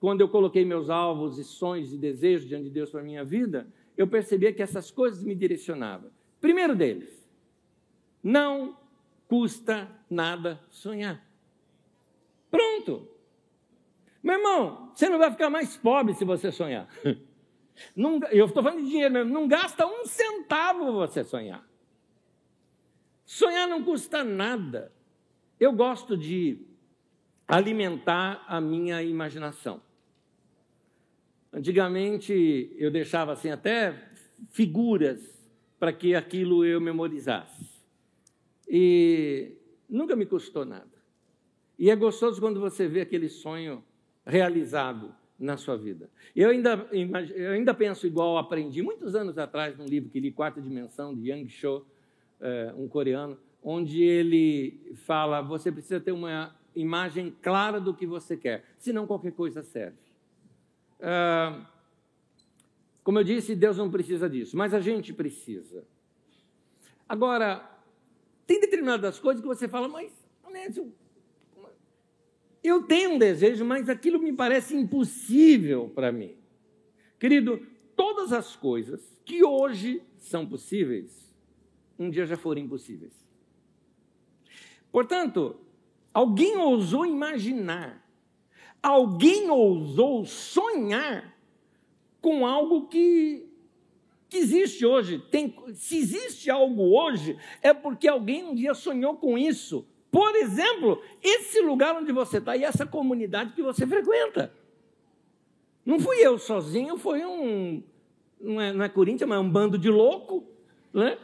[0.00, 3.24] quando eu coloquei meus alvos e sonhos e desejos diante de Deus para a minha
[3.24, 6.10] vida, eu percebia que essas coisas me direcionavam.
[6.40, 7.28] Primeiro deles,
[8.22, 8.76] não
[9.28, 11.22] custa nada sonhar.
[12.50, 13.08] Pronto.
[14.22, 16.88] Meu irmão, você não vai ficar mais pobre se você sonhar.
[17.94, 19.32] Não, eu estou falando de dinheiro mesmo.
[19.32, 21.66] Não gasta um centavo você sonhar.
[23.24, 24.92] Sonhar não custa nada.
[25.58, 26.66] Eu gosto de
[27.46, 29.80] alimentar a minha imaginação.
[31.52, 34.10] Antigamente eu deixava assim até
[34.50, 35.42] figuras
[35.78, 37.72] para que aquilo eu memorizasse.
[38.68, 39.56] E
[39.88, 40.94] nunca me custou nada.
[41.78, 43.84] E é gostoso quando você vê aquele sonho
[44.24, 46.08] realizado na sua vida.
[46.34, 50.60] Eu ainda, eu ainda penso igual aprendi muitos anos atrás num livro que li, Quarta
[50.60, 51.86] Dimensão, de Yang Cho,
[52.40, 58.36] eh, um coreano, onde ele fala: você precisa ter uma imagem clara do que você
[58.36, 59.96] quer, senão qualquer coisa serve.
[61.00, 61.66] Ah,
[63.02, 65.84] como eu disse, Deus não precisa disso, mas a gente precisa.
[67.06, 67.70] Agora,
[68.46, 70.10] tem determinadas coisas que você fala, mas,
[72.64, 76.34] eu tenho um desejo, mas aquilo me parece impossível para mim.
[77.20, 77.60] Querido,
[77.94, 81.30] todas as coisas que hoje são possíveis,
[81.98, 83.12] um dia já foram impossíveis.
[84.90, 85.56] Portanto,
[86.12, 88.02] alguém ousou imaginar,
[88.82, 91.36] alguém ousou sonhar
[92.22, 93.46] com algo que,
[94.30, 95.18] que existe hoje.
[95.30, 101.02] Tem, se existe algo hoje, é porque alguém um dia sonhou com isso por exemplo,
[101.20, 104.54] esse lugar onde você está e essa comunidade que você frequenta.
[105.84, 107.82] Não fui eu sozinho, foi um.
[108.40, 110.44] Não é, não é Corinthians, mas é um bando de louco,
[110.92, 111.18] né?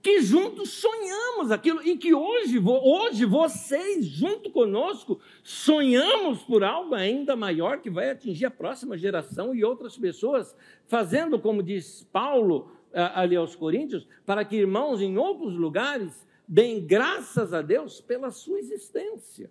[0.00, 7.36] que juntos sonhamos aquilo e que hoje, hoje vocês, junto conosco, sonhamos por algo ainda
[7.36, 13.36] maior que vai atingir a próxima geração e outras pessoas, fazendo, como diz Paulo ali
[13.36, 19.50] aos Coríntios, para que irmãos em outros lugares deem graças a Deus pela sua existência.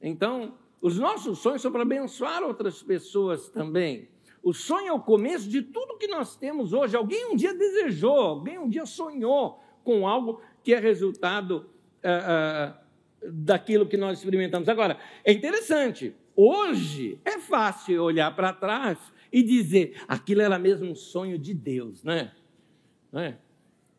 [0.00, 4.08] Então, os nossos sonhos são para abençoar outras pessoas também.
[4.42, 6.96] O sonho é o começo de tudo que nós temos hoje.
[6.96, 11.68] Alguém um dia desejou, alguém um dia sonhou com algo que é resultado
[12.04, 14.68] uh, uh, daquilo que nós experimentamos.
[14.68, 18.98] Agora, é interessante, hoje é fácil olhar para trás
[19.32, 22.32] e dizer aquilo era mesmo um sonho de Deus, né?
[23.10, 23.38] Não é?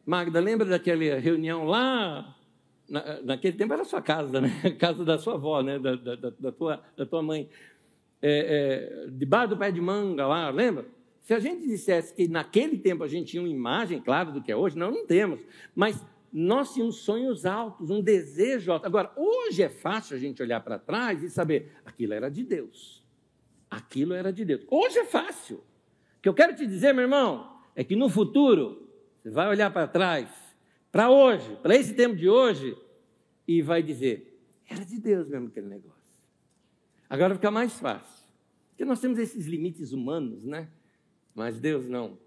[0.10, 2.36] Magda, lembra daquela reunião lá?
[2.90, 4.50] Na, naquele tempo era a sua casa, né?
[4.80, 5.78] casa da sua avó, né?
[5.78, 7.48] da, da, da tua, da tua mãe.
[8.20, 10.88] É, é, debaixo do pé de manga lá, lembra?
[11.22, 14.52] Se a gente dissesse que naquele tempo a gente tinha uma imagem, claro, do que
[14.52, 15.42] é hoje, não, não temos.
[15.76, 18.88] Mas nós tínhamos sonhos altos, um desejo alto.
[18.88, 23.06] Agora, hoje é fácil a gente olhar para trás e saber, aquilo era de Deus.
[23.70, 24.64] Aquilo era de Deus.
[24.72, 25.58] Hoje é fácil.
[25.58, 28.89] O que eu quero te dizer, meu irmão, é que no futuro
[29.22, 30.30] você vai olhar para trás,
[30.92, 32.78] para hoje, para esse tempo de hoje,
[33.48, 36.00] e vai dizer: era de Deus mesmo aquele negócio.
[37.10, 38.28] Agora fica mais fácil.
[38.70, 40.70] Porque nós temos esses limites humanos, né?
[41.36, 42.18] Mas Deus não.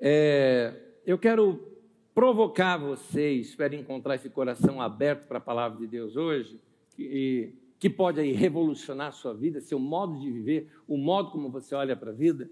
[0.00, 0.74] É,
[1.06, 1.78] eu quero
[2.14, 6.58] provocar vocês, espero encontrar esse coração aberto para a palavra de Deus hoje,
[6.96, 11.48] que, que pode aí revolucionar a sua vida, seu modo de viver, o modo como
[11.50, 12.50] você olha para a vida,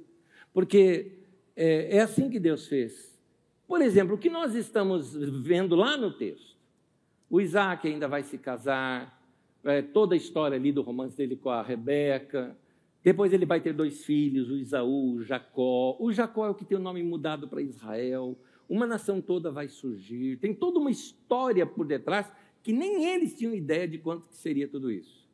[0.52, 1.12] porque
[1.56, 3.15] é, é assim que Deus fez.
[3.66, 6.56] Por exemplo, o que nós estamos vendo lá no texto?
[7.28, 9.20] O Isaac ainda vai se casar,
[9.64, 12.56] é, toda a história ali do romance dele com a Rebeca.
[13.02, 15.96] Depois ele vai ter dois filhos, o Isaú, o Jacó.
[15.98, 18.38] O Jacó é o que tem o nome mudado para Israel.
[18.68, 20.36] Uma nação toda vai surgir.
[20.36, 22.30] Tem toda uma história por detrás
[22.62, 25.26] que nem eles tinham ideia de quanto seria tudo isso.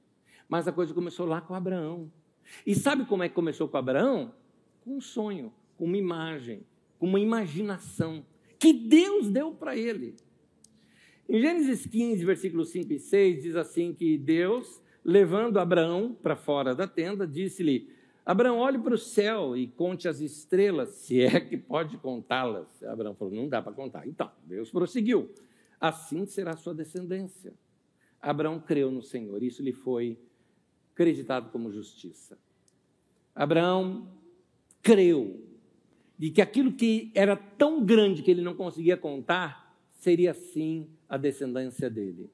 [0.48, 2.10] Mas a coisa começou lá com Abraão.
[2.66, 4.34] E sabe como é que começou com Abraão?
[4.84, 6.62] Com um sonho, com uma imagem
[7.02, 8.24] uma imaginação
[8.58, 10.14] que Deus deu para ele.
[11.28, 16.74] Em Gênesis 15, versículos 5 e 6, diz assim que Deus, levando Abraão para fora
[16.74, 17.90] da tenda, disse-lhe:
[18.24, 22.82] Abraão, olhe para o céu e conte as estrelas, se é que pode contá-las.
[22.84, 24.06] Abraão falou: Não dá para contar.
[24.06, 25.28] Então, Deus prosseguiu:
[25.80, 27.52] Assim será a sua descendência.
[28.20, 30.16] Abraão creu no Senhor, isso lhe foi
[30.92, 32.38] acreditado como justiça.
[33.34, 34.06] Abraão
[34.80, 35.51] creu
[36.22, 41.16] de que aquilo que era tão grande que ele não conseguia contar seria sim a
[41.16, 42.30] descendência dele.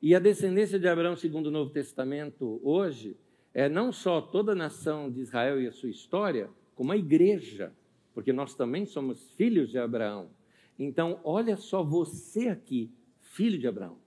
[0.00, 3.16] E a descendência de Abraão, segundo o Novo Testamento, hoje,
[3.52, 7.72] é não só toda a nação de Israel e a sua história, como a igreja,
[8.14, 10.30] porque nós também somos filhos de Abraão.
[10.78, 13.98] Então, olha só você aqui, filho de Abraão.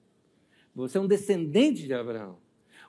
[0.74, 2.38] Você é um descendente de Abraão.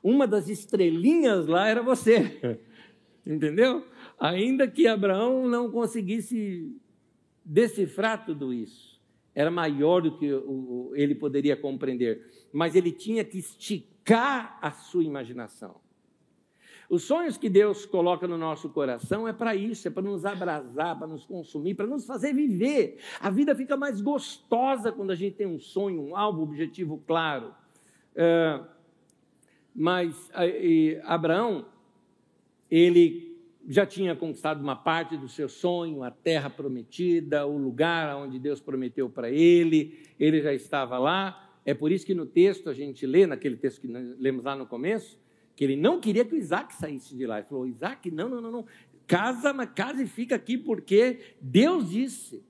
[0.00, 2.60] Uma das estrelinhas lá era você.
[3.26, 3.84] Entendeu?
[4.18, 6.76] Ainda que Abraão não conseguisse
[7.44, 9.00] decifrar tudo isso,
[9.34, 10.26] era maior do que
[10.94, 15.76] ele poderia compreender, mas ele tinha que esticar a sua imaginação.
[16.90, 20.98] Os sonhos que Deus coloca no nosso coração é para isso, é para nos abrasar,
[20.98, 22.98] para nos consumir, para nos fazer viver.
[23.20, 27.02] A vida fica mais gostosa quando a gente tem um sonho, um alvo, um objetivo
[27.06, 27.54] claro.
[28.16, 28.60] É,
[29.74, 30.30] mas
[31.04, 31.66] Abraão,
[32.70, 33.27] ele
[33.68, 38.60] já tinha conquistado uma parte do seu sonho, a terra prometida, o lugar onde Deus
[38.60, 41.52] prometeu para ele, ele já estava lá.
[41.66, 44.66] É por isso que no texto a gente lê, naquele texto que lemos lá no
[44.66, 45.18] começo,
[45.54, 47.38] que ele não queria que o Isaac saísse de lá.
[47.38, 48.66] Ele falou: Isaac, não, não, não, não.
[49.06, 52.42] Casa, mas casa e fica aqui, porque Deus disse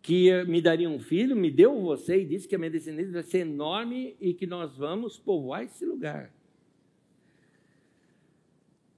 [0.00, 3.22] que me daria um filho, me deu você e disse que a minha descendência vai
[3.22, 6.32] ser enorme e que nós vamos povoar esse lugar.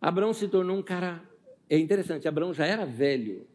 [0.01, 1.23] Abraão se tornou um cara.
[1.69, 3.47] É interessante, Abraão já era velho,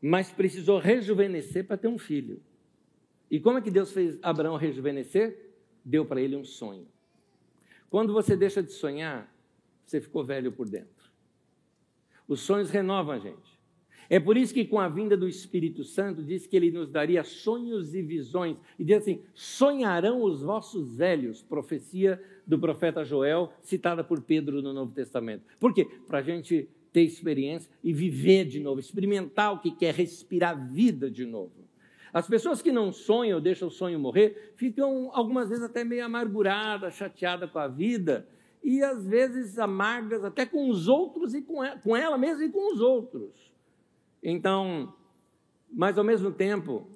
[0.00, 2.40] mas precisou rejuvenescer para ter um filho.
[3.30, 5.36] E como é que Deus fez Abraão rejuvenescer?
[5.84, 6.86] Deu para ele um sonho.
[7.90, 9.32] Quando você deixa de sonhar,
[9.84, 11.10] você ficou velho por dentro.
[12.28, 13.56] Os sonhos renovam a gente.
[14.08, 17.24] É por isso que, com a vinda do Espírito Santo, diz que ele nos daria
[17.24, 18.56] sonhos e visões.
[18.78, 24.72] E diz assim: sonharão os vossos velhos, profecia do profeta Joel, citada por Pedro no
[24.72, 25.44] Novo Testamento.
[25.58, 25.84] Por quê?
[26.06, 31.10] Para a gente ter experiência e viver de novo, experimentar o que quer, respirar vida
[31.10, 31.52] de novo.
[32.10, 36.94] As pessoas que não sonham, deixam o sonho morrer, ficam algumas vezes até meio amarguradas,
[36.94, 38.26] chateadas com a vida
[38.64, 42.48] e às vezes amargas até com os outros e com ela, com ela mesma e
[42.48, 43.52] com os outros.
[44.22, 44.94] Então,
[45.70, 46.88] mas ao mesmo tempo,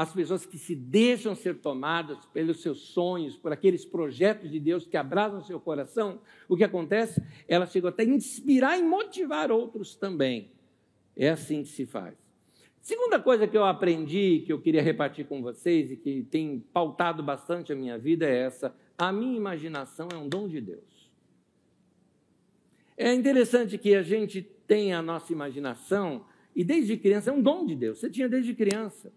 [0.00, 4.86] as pessoas que se deixam ser tomadas pelos seus sonhos, por aqueles projetos de Deus
[4.86, 7.22] que abraçam seu coração, o que acontece?
[7.46, 10.52] Elas chegam até a inspirar e motivar outros também.
[11.14, 12.14] É assim que se faz.
[12.80, 17.22] Segunda coisa que eu aprendi, que eu queria repartir com vocês e que tem pautado
[17.22, 21.10] bastante a minha vida é essa: a minha imaginação é um dom de Deus.
[22.96, 26.24] É interessante que a gente tenha a nossa imaginação
[26.56, 27.98] e desde criança é um dom de Deus.
[27.98, 29.12] Você tinha desde criança.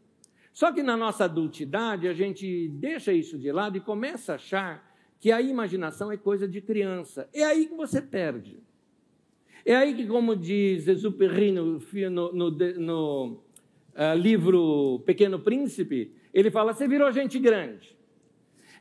[0.53, 4.93] Só que na nossa adultidade a gente deixa isso de lado e começa a achar
[5.19, 7.27] que a imaginação é coisa de criança.
[7.33, 8.61] É aí que você perde.
[9.65, 13.43] É aí que, como diz Exupéry no, no, no,
[13.95, 17.97] uh, livro Pequeno Príncipe, ele fala: você virou gente grande.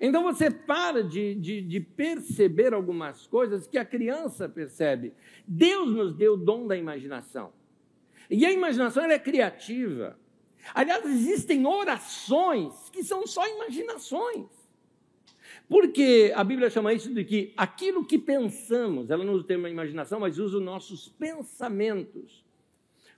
[0.01, 5.15] Então você para de, de, de, perceber algumas coisas que a criança percebe.
[5.47, 7.53] Deus nos deu o dom da imaginação.
[8.29, 10.19] E a imaginação é criativa.
[10.75, 14.46] Aliás, existem orações que são só imaginações.
[15.68, 19.66] Porque a Bíblia chama isso de que aquilo que pensamos, ela não usa o termo
[19.66, 22.44] imaginação, mas usa os nossos pensamentos.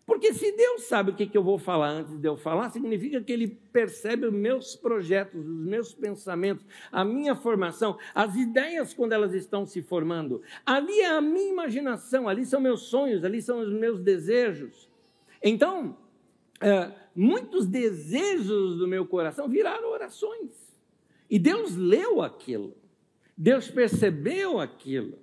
[0.06, 3.22] Porque se Deus sabe o que, que eu vou falar antes de eu falar, significa
[3.22, 9.12] que Ele percebe os meus projetos, os meus pensamentos, a minha formação, as ideias quando
[9.12, 10.42] elas estão se formando.
[10.64, 14.90] Ali é a minha imaginação, ali são meus sonhos, ali são os meus desejos.
[15.42, 15.96] Então,
[16.60, 20.50] é, muitos desejos do meu coração viraram orações.
[21.28, 22.74] E Deus leu aquilo.
[23.36, 25.18] Deus percebeu aquilo.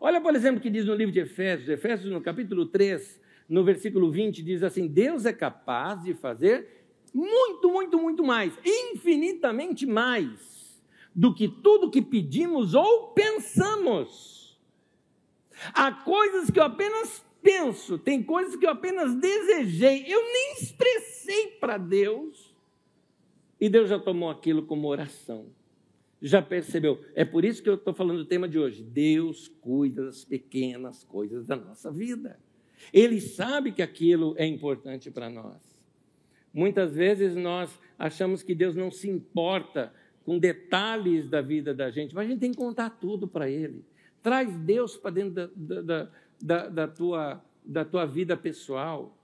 [0.00, 3.62] Olha, por exemplo, o que diz no livro de Efésios, Efésios no capítulo 3, no
[3.62, 10.82] versículo 20, diz assim: Deus é capaz de fazer muito, muito, muito mais, infinitamente mais,
[11.14, 14.58] do que tudo que pedimos ou pensamos.
[15.74, 21.48] Há coisas que eu apenas penso, tem coisas que eu apenas desejei, eu nem expressei
[21.60, 22.54] para Deus,
[23.60, 25.46] e Deus já tomou aquilo como oração.
[26.20, 27.00] Já percebeu?
[27.14, 28.82] É por isso que eu estou falando do tema de hoje.
[28.82, 32.38] Deus cuida das pequenas coisas da nossa vida.
[32.92, 35.60] Ele sabe que aquilo é importante para nós.
[36.52, 39.92] Muitas vezes nós achamos que Deus não se importa
[40.24, 43.84] com detalhes da vida da gente, mas a gente tem que contar tudo para Ele.
[44.22, 46.10] Traz Deus para dentro da, da,
[46.42, 49.16] da, da, tua da tua vida pessoal.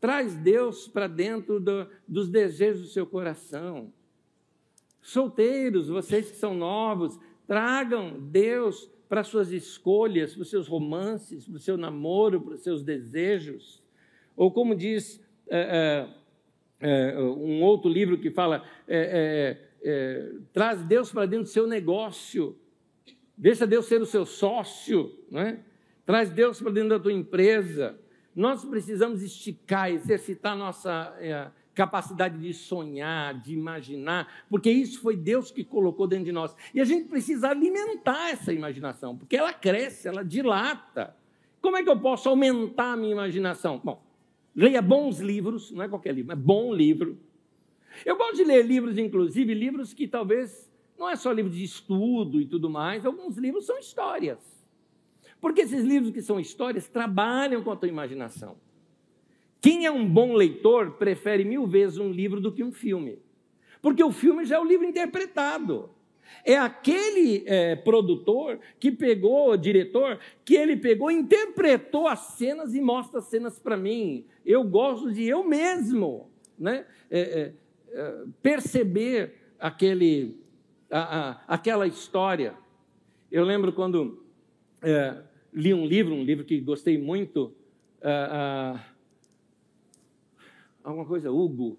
[0.00, 3.92] Traz Deus para dentro do, dos desejos do seu coração.
[5.02, 11.56] Solteiros, vocês que são novos, tragam Deus para suas escolhas, para os seus romances, para
[11.56, 13.82] o seu namoro, para os seus desejos.
[14.36, 16.06] Ou como diz é,
[16.80, 21.50] é, é, um outro livro que fala, é, é, é, traz Deus para dentro do
[21.50, 22.56] seu negócio,
[23.36, 25.64] deixa Deus ser o seu sócio, né?
[26.10, 27.96] Traz Deus para dentro da tua empresa.
[28.34, 31.14] Nós precisamos esticar, exercitar nossa
[31.72, 36.52] capacidade de sonhar, de imaginar, porque isso foi Deus que colocou dentro de nós.
[36.74, 41.16] E a gente precisa alimentar essa imaginação, porque ela cresce, ela dilata.
[41.60, 43.80] Como é que eu posso aumentar a minha imaginação?
[43.82, 44.02] Bom,
[44.52, 47.20] leia bons livros, não é qualquer livro, é bom livro.
[48.04, 52.40] Eu gosto de ler livros, inclusive, livros que talvez não é só livro de estudo
[52.40, 54.59] e tudo mais, alguns livros são histórias.
[55.40, 58.56] Porque esses livros que são histórias trabalham com a tua imaginação.
[59.60, 63.18] Quem é um bom leitor prefere mil vezes um livro do que um filme.
[63.82, 65.90] Porque o filme já é o livro interpretado.
[66.44, 73.18] É aquele é, produtor que pegou, diretor, que ele pegou, interpretou as cenas e mostra
[73.18, 74.24] as cenas para mim.
[74.44, 77.52] Eu gosto de eu mesmo né, é, é,
[77.92, 80.38] é perceber aquele,
[80.90, 82.54] a, a, aquela história.
[83.30, 84.24] Eu lembro quando
[84.82, 85.22] é,
[85.52, 87.52] li um livro, um livro que gostei muito,
[90.82, 91.78] alguma coisa, Hugo,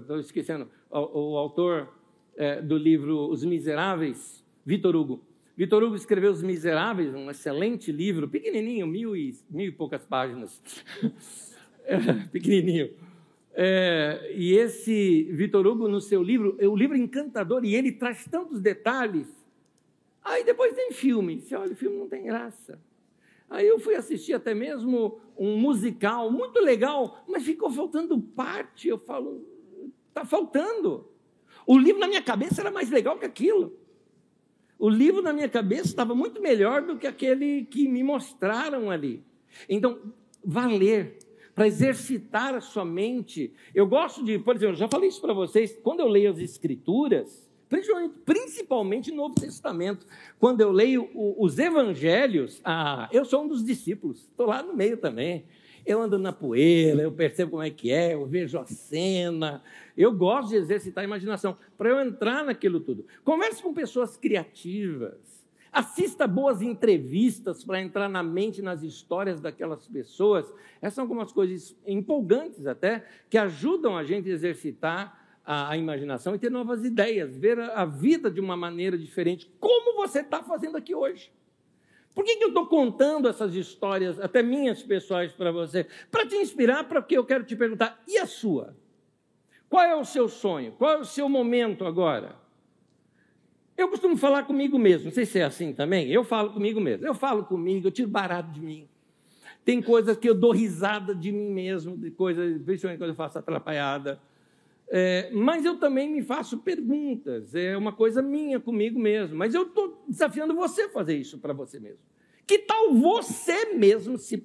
[0.00, 1.88] estou esquecendo, o, o autor
[2.36, 5.22] é, do livro Os Miseráveis, Vitor Hugo.
[5.56, 10.60] Vitor Hugo escreveu Os Miseráveis, um excelente livro, pequenininho, mil e, mil e poucas páginas,
[11.84, 11.98] é,
[12.32, 12.90] pequenininho.
[13.52, 18.24] É, e esse Vitor Hugo, no seu livro, é um livro encantador e ele traz
[18.24, 19.28] tantos detalhes.
[20.24, 22.78] Aí depois tem filme, você olha, o filme não tem graça.
[23.50, 28.86] Aí eu fui assistir até mesmo um musical muito legal, mas ficou faltando parte.
[28.86, 29.44] Eu falo,
[30.08, 31.08] está faltando.
[31.66, 33.76] O livro na minha cabeça era mais legal que aquilo.
[34.78, 39.24] O livro na minha cabeça estava muito melhor do que aquele que me mostraram ali.
[39.68, 40.00] Então,
[40.44, 41.18] valer
[41.52, 43.52] para exercitar a sua mente.
[43.74, 47.49] Eu gosto de, por exemplo, já falei isso para vocês, quando eu leio as Escrituras,
[48.26, 50.04] principalmente, no Novo Testamento.
[50.38, 54.96] Quando eu leio os evangelhos, ah, eu sou um dos discípulos, estou lá no meio
[54.96, 55.44] também.
[55.86, 59.62] Eu ando na poeira, eu percebo como é que é, eu vejo a cena.
[59.96, 63.06] Eu gosto de exercitar a imaginação para eu entrar naquilo tudo.
[63.24, 65.40] Converse com pessoas criativas.
[65.72, 70.52] Assista boas entrevistas para entrar na mente, nas histórias daquelas pessoas.
[70.82, 75.19] Essas são algumas coisas empolgantes até, que ajudam a gente a exercitar
[75.50, 79.50] a, a imaginação e ter novas ideias, ver a, a vida de uma maneira diferente,
[79.58, 81.32] como você está fazendo aqui hoje.
[82.14, 85.88] Por que, que eu estou contando essas histórias, até minhas pessoais, para você?
[86.08, 88.76] Para te inspirar, para eu quero te perguntar, e a sua?
[89.68, 90.70] Qual é o seu sonho?
[90.78, 92.36] Qual é o seu momento agora?
[93.76, 97.04] Eu costumo falar comigo mesmo, não sei se é assim também, eu falo comigo mesmo.
[97.04, 98.88] Eu falo comigo, eu tiro barato de mim.
[99.64, 103.36] Tem coisas que eu dou risada de mim mesmo, de coisas, principalmente quando eu faço
[103.36, 104.20] atrapalhada.
[104.92, 109.36] É, mas eu também me faço perguntas, é uma coisa minha comigo mesmo.
[109.36, 112.00] Mas eu estou desafiando você a fazer isso para você mesmo.
[112.44, 114.44] Que tal você mesmo se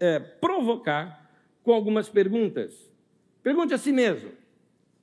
[0.00, 1.30] é, provocar
[1.62, 2.90] com algumas perguntas?
[3.42, 4.32] Pergunte a si mesmo: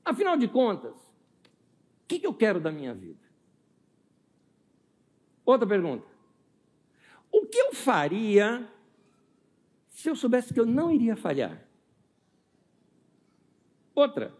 [0.03, 3.29] afinal de contas, o que, que eu quero da minha vida?
[5.45, 6.07] Outra pergunta:
[7.31, 8.67] o que eu faria
[9.89, 11.63] se eu soubesse que eu não iria falhar?
[13.93, 14.38] Outra,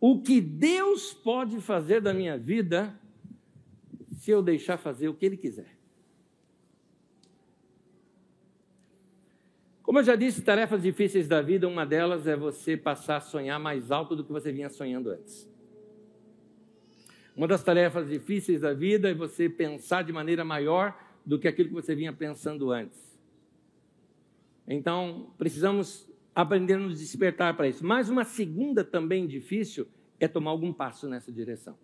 [0.00, 2.98] o que Deus pode fazer da minha vida
[4.12, 5.78] se eu deixar fazer o que Ele quiser.
[9.82, 13.58] Como eu já disse, tarefas difíceis da vida, uma delas é você passar a sonhar
[13.58, 15.50] mais alto do que você vinha sonhando antes.
[17.36, 21.68] Uma das tarefas difíceis da vida é você pensar de maneira maior do que aquilo
[21.68, 23.18] que você vinha pensando antes.
[24.66, 27.84] Então, precisamos aprender a nos despertar para isso.
[27.84, 29.86] Mas uma segunda também difícil
[30.18, 31.76] é tomar algum passo nessa direção.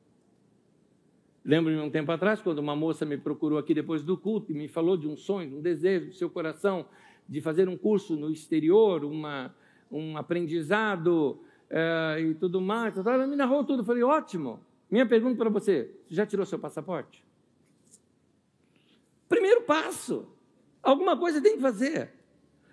[1.45, 4.67] Lembro-me um tempo atrás, quando uma moça me procurou aqui depois do culto e me
[4.67, 6.87] falou de um sonho, um desejo do seu coração
[7.29, 9.55] de fazer um curso no exterior, uma,
[9.91, 11.41] um aprendizado
[11.71, 12.97] é, e tudo mais.
[12.99, 13.81] Ela me narrou tudo.
[13.81, 14.61] Eu falei, ótimo.
[14.91, 17.25] Minha pergunta para você: você já tirou seu passaporte?
[19.29, 20.29] Primeiro passo.
[20.83, 22.13] Alguma coisa tem que fazer.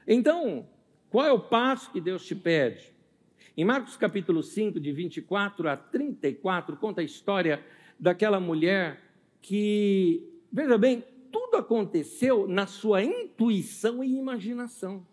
[0.08, 0.68] Então,
[1.14, 2.92] qual é o passo que Deus te pede?
[3.56, 7.64] Em Marcos capítulo 5, de 24 a 34, conta a história
[8.00, 9.00] daquela mulher
[9.40, 15.06] que, veja bem, tudo aconteceu na sua intuição e imaginação.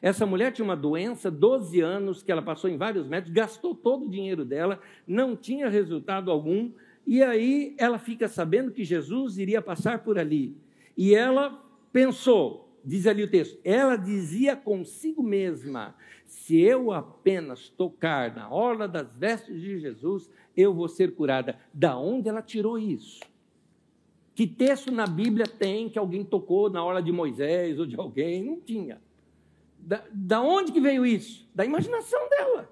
[0.00, 4.06] Essa mulher tinha uma doença, 12 anos, que ela passou em vários médicos, gastou todo
[4.06, 6.70] o dinheiro dela, não tinha resultado algum,
[7.04, 10.56] e aí ela fica sabendo que Jesus iria passar por ali.
[10.96, 11.60] E ela
[11.92, 15.94] pensou, diz ali o texto, ela dizia consigo mesma:
[16.26, 21.58] se eu apenas tocar na orla das vestes de Jesus, eu vou ser curada.
[21.72, 23.20] Da onde ela tirou isso?
[24.34, 28.42] Que texto na Bíblia tem que alguém tocou na orla de Moisés ou de alguém?
[28.42, 29.00] Não tinha.
[29.78, 31.48] Da, da onde que veio isso?
[31.54, 32.70] Da imaginação dela.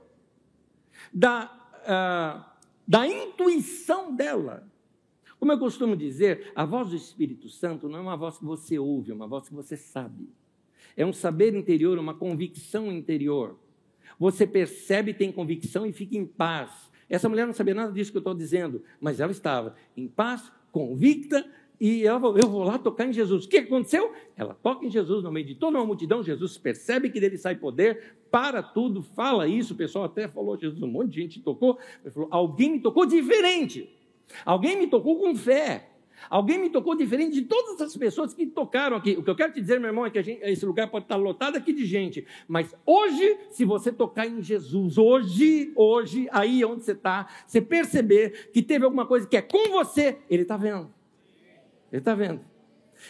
[1.13, 1.51] Da,
[1.83, 2.45] uh,
[2.87, 4.67] da intuição dela.
[5.39, 8.78] Como eu costumo dizer, a voz do Espírito Santo não é uma voz que você
[8.78, 10.28] ouve, é uma voz que você sabe.
[10.97, 13.57] É um saber interior, uma convicção interior.
[14.18, 16.91] Você percebe, tem convicção e fica em paz.
[17.09, 20.51] Essa mulher não sabia nada disso que eu estou dizendo, mas ela estava em paz,
[20.72, 21.49] convicta,
[21.80, 23.45] e ela falou: Eu vou lá tocar em Jesus.
[23.45, 24.12] O que aconteceu?
[24.36, 26.22] Ela toca em Jesus no meio de toda uma multidão.
[26.22, 29.74] Jesus percebe que dele sai poder, para tudo, fala isso.
[29.74, 31.78] O pessoal até falou: Jesus, um monte de gente tocou.
[32.05, 33.89] Ele falou: Alguém me tocou diferente.
[34.45, 35.89] Alguém me tocou com fé.
[36.29, 39.12] Alguém me tocou diferente de todas as pessoas que tocaram aqui.
[39.12, 41.16] O que eu quero te dizer, meu irmão, é que gente, esse lugar pode estar
[41.16, 42.26] lotado aqui de gente.
[42.47, 48.51] Mas hoje, se você tocar em Jesus, hoje, hoje, aí onde você está, você perceber
[48.53, 50.93] que teve alguma coisa que é com você, Ele está vendo.
[51.91, 52.41] Ele está vendo.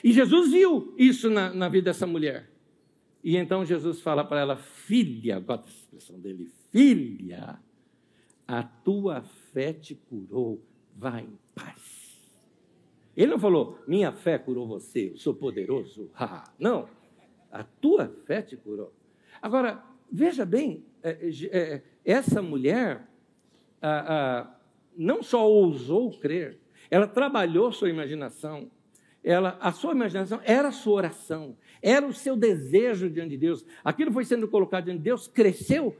[0.04, 2.50] E Jesus viu isso na, na vida dessa mulher.
[3.24, 7.58] E então Jesus fala para ela, filha, gosta da expressão dele, filha,
[8.46, 10.62] a tua fé te curou,
[10.98, 11.78] vai em paz.
[13.16, 16.10] Ele não falou, minha fé curou você, eu sou poderoso.
[16.58, 16.88] não,
[17.50, 18.92] a tua fé te curou.
[19.40, 23.06] Agora, veja bem, é, é, é, essa mulher
[24.96, 26.58] não só ousou crer,
[26.90, 28.68] ela trabalhou sua imaginação.
[29.22, 33.64] Ela, a sua imaginação era a sua oração, era o seu desejo diante de Deus.
[33.84, 35.96] Aquilo foi sendo colocado diante de Deus, cresceu,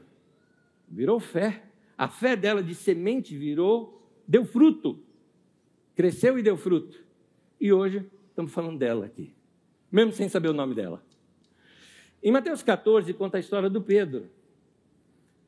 [0.87, 1.63] virou fé.
[1.97, 3.98] A fé dela de semente virou,
[4.29, 4.99] deu fruto.
[5.95, 7.03] Cresceu e deu fruto.
[7.59, 9.33] E hoje estamos falando dela aqui,
[9.91, 11.03] mesmo sem saber o nome dela.
[12.21, 14.29] Em Mateus 14 conta a história do Pedro.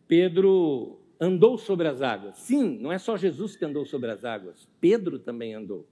[0.07, 2.37] Pedro andou sobre as águas.
[2.37, 5.87] Sim, não é só Jesus que andou sobre as águas, Pedro também andou.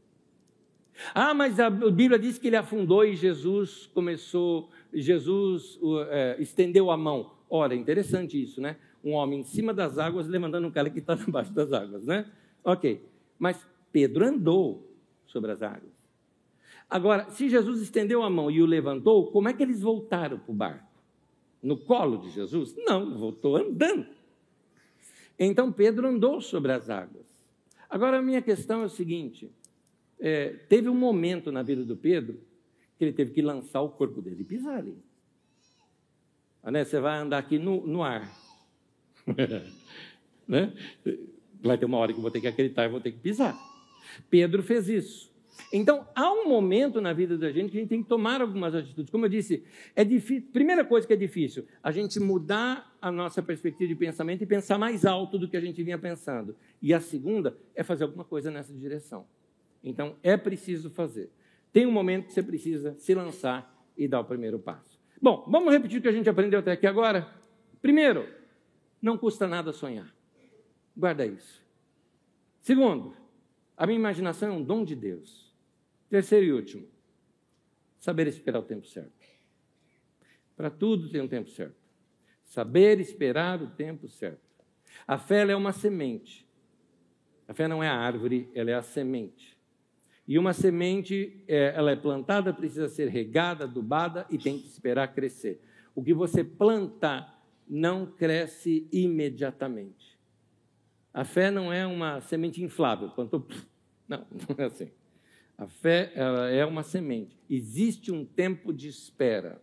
[1.14, 5.80] Ah, mas a Bíblia diz que ele afundou e Jesus começou, Jesus
[6.10, 7.32] é, estendeu a mão.
[7.50, 8.76] Ora, interessante isso, né?
[9.02, 12.26] Um homem em cima das águas levantando um cara que está embaixo das águas, né?
[12.64, 13.02] Ok,
[13.38, 14.88] mas Pedro andou
[15.26, 16.00] sobre as águas.
[16.90, 20.52] Agora, se Jesus estendeu a mão e o levantou, como é que eles voltaram para
[20.52, 20.90] o barco?
[21.62, 22.76] No colo de Jesus?
[22.78, 24.08] Não, voltou andando.
[25.38, 27.26] Então Pedro andou sobre as águas.
[27.90, 29.52] Agora a minha questão é o seguinte:
[30.20, 32.40] é, teve um momento na vida do Pedro
[32.98, 34.98] que ele teve que lançar o corpo dele e pisar ali.
[36.64, 36.84] Né?
[36.84, 38.30] Você vai andar aqui no, no ar.
[40.48, 40.74] né?
[41.62, 43.58] Vai ter uma hora que eu vou ter que acreditar e vou ter que pisar.
[44.30, 45.30] Pedro fez isso.
[45.74, 48.74] Então, há um momento na vida da gente que a gente tem que tomar algumas
[48.74, 49.12] atitudes.
[49.12, 49.64] Como eu disse,
[49.96, 50.50] é difícil.
[50.52, 54.78] Primeira coisa que é difícil, a gente mudar a nossa perspectiva de pensamento e pensar
[54.78, 56.56] mais alto do que a gente vinha pensando.
[56.82, 59.26] E a segunda é fazer alguma coisa nessa direção.
[59.84, 61.30] Então, é preciso fazer.
[61.72, 65.00] Tem um momento que você precisa se lançar e dar o primeiro passo.
[65.22, 67.28] Bom, vamos repetir o que a gente aprendeu até aqui agora?
[67.82, 68.26] Primeiro,
[69.02, 70.19] não custa nada sonhar.
[71.00, 71.66] Guarda isso.
[72.60, 73.16] Segundo,
[73.78, 75.50] a minha imaginação é um dom de Deus.
[76.10, 76.86] Terceiro e último,
[77.98, 79.26] saber esperar o tempo certo.
[80.58, 81.78] Para tudo tem um tempo certo.
[82.44, 84.42] Saber esperar o tempo certo.
[85.08, 86.46] A fé é uma semente.
[87.48, 89.58] A fé não é a árvore, ela é a semente.
[90.28, 95.14] E uma semente, é, ela é plantada, precisa ser regada, adubada e tem que esperar
[95.14, 95.62] crescer.
[95.96, 97.34] O que você planta
[97.70, 100.09] não cresce imediatamente.
[101.14, 103.10] A fé não é uma semente inflável.
[103.10, 103.46] Plantou,
[104.08, 104.90] não, não é assim.
[105.58, 107.38] A fé ela é uma semente.
[107.50, 109.62] Existe um tempo de espera.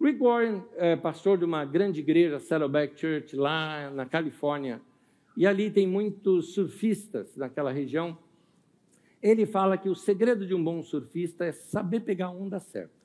[0.00, 4.80] Rick Warren é pastor de uma grande igreja, Saddleback Church, lá na Califórnia.
[5.36, 8.18] E ali tem muitos surfistas naquela região
[9.22, 13.01] ele fala que o segredo de um bom surfista é saber pegar a onda certa.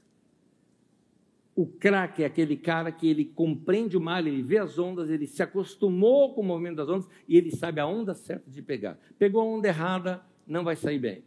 [1.58, 5.26] O craque é aquele cara que ele compreende o mar, ele vê as ondas, ele
[5.26, 8.96] se acostumou com o movimento das ondas e ele sabe a onda certa de pegar.
[9.18, 11.24] Pegou a onda errada, não vai sair bem.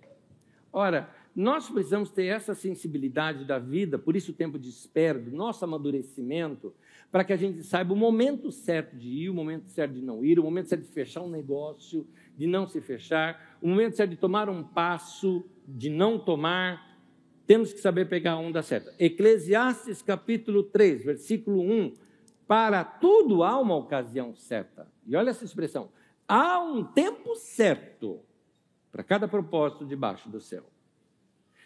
[0.73, 5.33] Ora, nós precisamos ter essa sensibilidade da vida, por isso o tempo de espera, do
[5.33, 6.73] nosso amadurecimento,
[7.11, 10.25] para que a gente saiba o momento certo de ir, o momento certo de não
[10.25, 12.07] ir, o momento certo de fechar um negócio,
[12.39, 16.89] de não se fechar, o momento certo de tomar um passo, de não tomar.
[17.51, 18.95] Temos que saber pegar a onda certa.
[18.97, 21.95] Eclesiastes capítulo 3, versículo 1.
[22.47, 24.87] Para tudo há uma ocasião certa.
[25.05, 25.91] E olha essa expressão.
[26.29, 28.21] Há um tempo certo
[28.93, 30.63] para cada propósito debaixo do céu.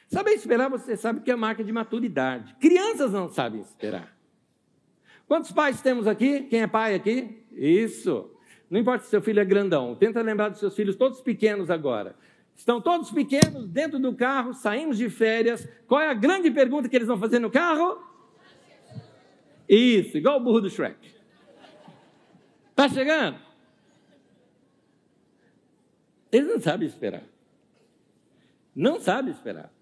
[0.09, 2.55] Saber esperar, você sabe que é marca de maturidade.
[2.55, 4.17] Crianças não sabem esperar.
[5.29, 6.45] Quantos pais temos aqui?
[6.45, 7.45] Quem é pai aqui?
[7.53, 8.31] Isso.
[8.71, 12.17] Não importa se seu filho é grandão, tenta lembrar dos seus filhos todos pequenos agora.
[12.57, 15.69] Estão todos pequenos dentro do carro, saímos de férias.
[15.87, 18.01] Qual é a grande pergunta que eles vão fazer no carro?
[19.69, 21.15] Isso, igual o burro do Shrek.
[22.71, 23.39] Está chegando?
[26.31, 27.23] Eles não sabem esperar.
[28.75, 29.73] Não sabem esperar.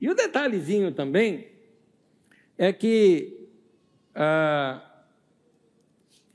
[0.00, 1.48] E o detalhezinho também
[2.58, 3.48] é que
[4.14, 4.82] ah,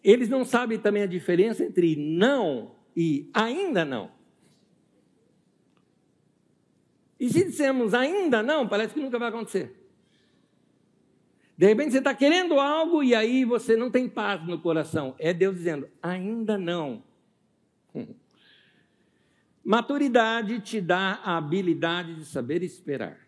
[0.03, 4.11] eles não sabem também a diferença entre não e ainda não.
[7.19, 9.75] E se dissermos ainda não, parece que nunca vai acontecer.
[11.57, 15.13] De repente você está querendo algo e aí você não tem paz no coração.
[15.19, 17.03] É Deus dizendo, ainda não.
[19.61, 23.19] Maturidade te dá a habilidade de saber esperar.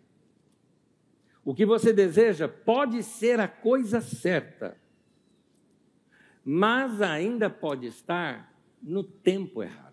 [1.43, 4.77] O que você deseja pode ser a coisa certa,
[6.45, 9.90] mas ainda pode estar no tempo errado.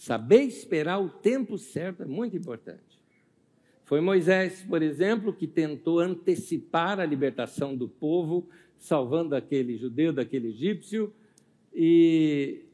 [0.00, 2.98] Saber esperar o tempo certo é muito importante.
[3.84, 8.48] Foi Moisés, por exemplo, que tentou antecipar a libertação do povo,
[8.78, 11.12] salvando aquele judeu daquele egípcio,
[11.70, 12.64] e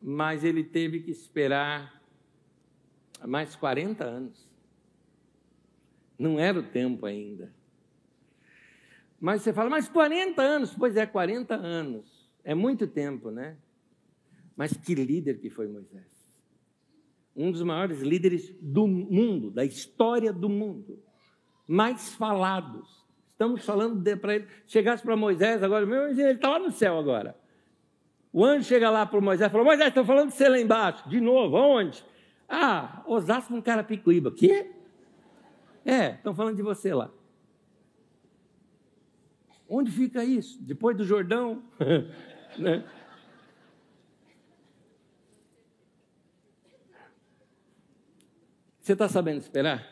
[0.00, 2.00] mas ele teve que esperar
[3.26, 4.48] mais 40 anos.
[6.16, 7.52] Não era o tempo ainda.
[9.18, 10.72] Mas você fala, mas 40 anos?
[10.72, 12.30] Pois é, 40 anos.
[12.44, 13.56] É muito tempo, né?
[14.56, 16.15] Mas que líder que foi Moisés
[17.36, 20.98] um dos maiores líderes do mundo, da história do mundo,
[21.68, 23.04] mais falados.
[23.28, 24.48] Estamos falando para ele.
[24.66, 27.36] Chegasse para Moisés agora, meu ele está lá no céu agora.
[28.32, 31.08] O anjo chega lá para Moisés e falou: Moisés, estão falando de você lá embaixo.
[31.08, 32.02] De novo, aonde?
[32.48, 34.30] Ah, Osasco com Carapicuíba.
[34.30, 34.70] Quê?
[35.84, 37.10] É, estão falando de você lá.
[39.68, 40.62] Onde fica isso?
[40.62, 41.62] Depois do Jordão?
[42.58, 42.84] né?
[48.86, 49.84] Você está sabendo esperar?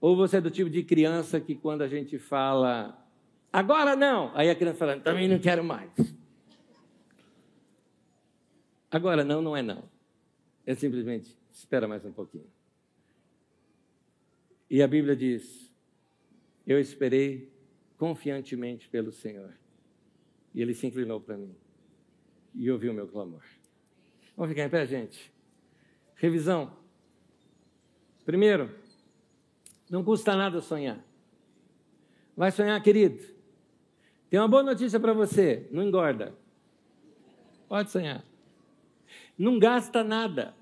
[0.00, 3.06] Ou você é do tipo de criança que quando a gente fala,
[3.52, 5.92] agora não, aí a criança fala, também não quero mais.
[8.90, 9.86] Agora não, não é não.
[10.64, 12.46] É simplesmente, espera mais um pouquinho.
[14.70, 15.70] E a Bíblia diz,
[16.66, 17.52] eu esperei
[17.98, 19.52] confiantemente pelo Senhor.
[20.54, 21.54] E Ele se inclinou para mim
[22.54, 23.44] e ouviu o meu clamor.
[24.34, 25.30] Vamos ficar em pé, gente?
[26.14, 26.79] Revisão.
[28.30, 28.70] Primeiro,
[29.90, 31.04] não custa nada sonhar.
[32.36, 33.20] Vai sonhar, querido?
[34.30, 36.32] Tem uma boa notícia para você: não engorda.
[37.68, 38.24] Pode sonhar.
[39.36, 40.54] Não gasta nada.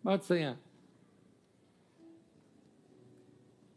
[0.00, 0.56] Pode sonhar.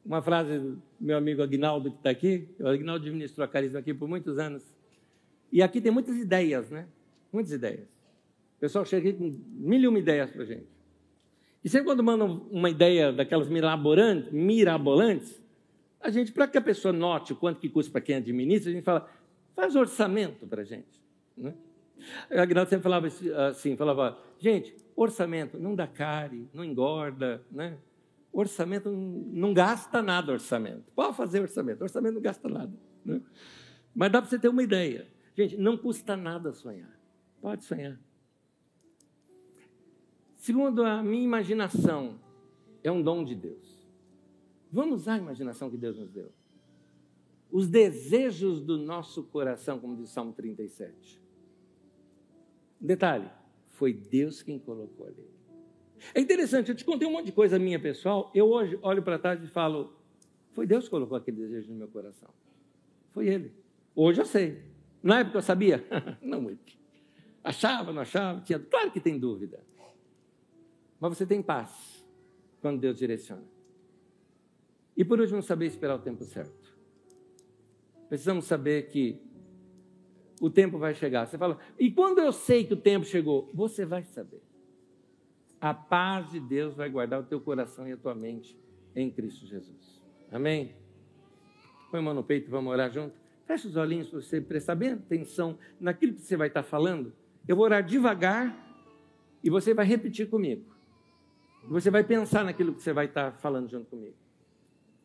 [0.06, 2.48] Uma frase do meu amigo Agnaldo, que está aqui.
[2.60, 4.64] O Agnaldo administrou a Carisma aqui por muitos anos.
[5.52, 6.88] E aqui tem muitas ideias, né?
[7.34, 7.88] Muitas ideias.
[8.58, 10.81] O pessoal chega aqui com mil e uma ideias para a gente.
[11.64, 15.42] E sempre quando mandam uma ideia daquelas mirabolantes,
[16.00, 18.74] a gente, para que a pessoa note o quanto que custa para quem administra, a
[18.74, 19.08] gente fala,
[19.56, 21.00] faz orçamento para a gente.
[21.38, 21.54] Né?
[22.32, 23.08] A Aguinaldo sempre falava
[23.50, 27.78] assim, falava, gente, orçamento não dá cárie, não engorda, né?
[28.34, 30.86] Orçamento não gasta nada, orçamento.
[30.96, 32.74] Pode fazer orçamento, orçamento não gasta nada.
[33.06, 33.22] Né?
[33.94, 35.06] Mas dá para você ter uma ideia.
[35.36, 36.90] Gente, não custa nada sonhar.
[37.42, 38.00] Pode sonhar.
[40.42, 42.20] Segundo a minha imaginação,
[42.84, 43.88] é um dom de Deus.
[44.72, 46.32] Vamos usar a imaginação que Deus nos deu.
[47.52, 51.22] Os desejos do nosso coração, como diz o Salmo 37.
[52.80, 53.30] Detalhe,
[53.68, 55.30] foi Deus quem colocou ali.
[56.12, 58.32] É interessante, eu te contei um monte de coisa minha pessoal.
[58.34, 59.94] Eu hoje olho para trás e falo:
[60.54, 62.30] foi Deus que colocou aquele desejo no meu coração.
[63.12, 63.54] Foi Ele.
[63.96, 64.64] Hoje eu sei.
[65.04, 65.86] Na época eu sabia?
[66.20, 66.74] não muito.
[67.44, 68.42] Achava, não achava?
[68.42, 68.58] Tinha...
[68.58, 69.70] Claro que tem dúvida.
[71.02, 72.06] Mas você tem paz
[72.62, 73.44] quando Deus direciona.
[74.96, 76.78] E por último, saber esperar o tempo certo.
[78.08, 79.20] Precisamos saber que
[80.40, 81.26] o tempo vai chegar.
[81.26, 83.50] Você fala, e quando eu sei que o tempo chegou?
[83.52, 84.44] Você vai saber.
[85.60, 88.56] A paz de Deus vai guardar o teu coração e a tua mente
[88.96, 90.02] em Cristo Jesus.
[90.32, 90.76] Amém?
[91.90, 93.16] Põe a mão no peito, vamos orar junto.
[93.46, 97.12] Feche os olhinhos para você prestar bem atenção naquilo que você vai estar falando.
[97.48, 98.56] Eu vou orar devagar
[99.44, 100.71] e você vai repetir comigo.
[101.64, 104.16] Você vai pensar naquilo que você vai estar falando junto comigo.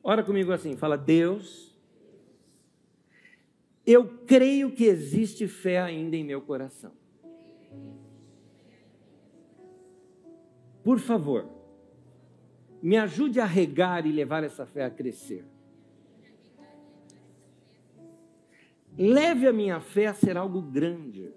[0.03, 1.77] Ora comigo assim, fala, Deus,
[3.85, 6.93] eu creio que existe fé ainda em meu coração.
[10.83, 11.49] Por favor,
[12.81, 15.45] me ajude a regar e levar essa fé a crescer.
[18.97, 21.35] Leve a minha fé a ser algo grande.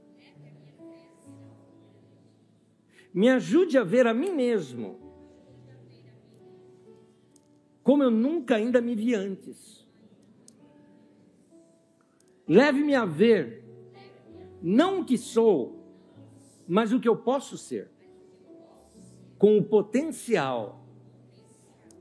[3.12, 5.09] Me ajude a ver a mim mesmo
[7.90, 9.84] como eu nunca ainda me vi antes.
[12.48, 13.64] Leve-me a ver
[14.62, 15.84] não o que sou,
[16.68, 17.90] mas o que eu posso ser,
[19.40, 20.86] com o potencial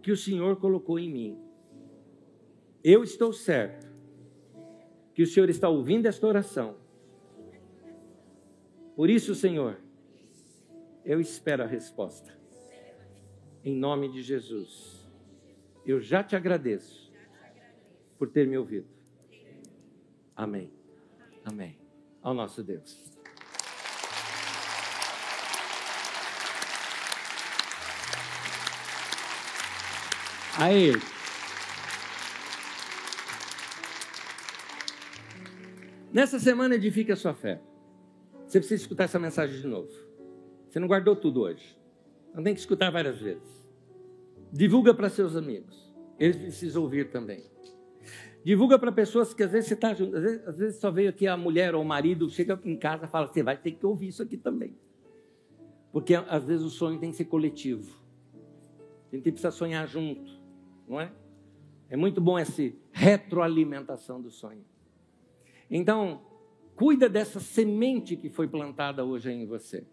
[0.03, 1.39] que o Senhor colocou em mim.
[2.85, 3.91] Eu estou certo
[5.15, 6.77] que o Senhor está ouvindo esta oração.
[8.95, 9.81] Por isso, Senhor,
[11.03, 12.39] eu espero a resposta.
[13.65, 14.98] Em nome de Jesus.
[15.89, 17.11] Eu já te agradeço
[18.19, 18.87] por ter me ouvido.
[20.37, 20.71] Amém.
[21.43, 21.79] Amém.
[22.21, 23.11] Ao nosso Deus.
[30.59, 30.93] Aí.
[36.13, 37.63] Nessa semana edifique a sua fé.
[38.47, 39.89] Você precisa escutar essa mensagem de novo.
[40.69, 41.81] Você não guardou tudo hoje.
[42.35, 43.58] Não tem que escutar várias vezes.
[44.53, 45.93] Divulga para seus amigos.
[46.19, 47.45] Eles precisam ouvir também.
[48.45, 51.11] Divulga para pessoas que às vezes você está junto, às vezes, às vezes, só veio
[51.11, 53.85] aqui a mulher ou o marido, chega em casa e fala: Você vai ter que
[53.85, 54.77] ouvir isso aqui também.
[55.93, 57.97] Porque às vezes o sonho tem que ser coletivo.
[59.13, 60.31] A gente precisa sonhar junto,
[60.87, 61.13] não é?
[61.89, 64.65] É muito bom essa retroalimentação do sonho.
[65.71, 66.21] Então,
[66.77, 69.87] cuida dessa semente que foi plantada hoje em você.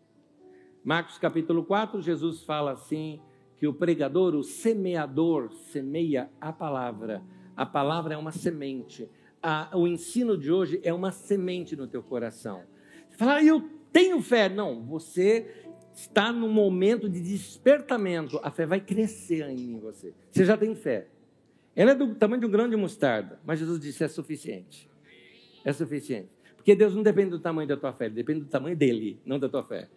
[0.84, 3.22] Marcos capítulo 4, Jesus fala assim:
[3.58, 7.24] que o pregador, o semeador, semeia a palavra.
[7.56, 9.10] A palavra é uma semente.
[9.42, 12.64] A, o ensino de hoje é uma semente no teu coração.
[13.10, 14.50] Você fala, ah, eu tenho fé.
[14.50, 18.40] Não, você está no momento de despertamento.
[18.44, 20.14] A fé vai crescer ainda em você.
[20.30, 21.08] Você já tem fé.
[21.76, 24.90] Ela é do tamanho de um grão de mostarda, mas Jesus disse é suficiente.
[25.64, 26.30] É suficiente.
[26.56, 29.48] Porque Deus não depende do tamanho da tua fé, depende do tamanho dele, não da
[29.48, 29.90] tua fé.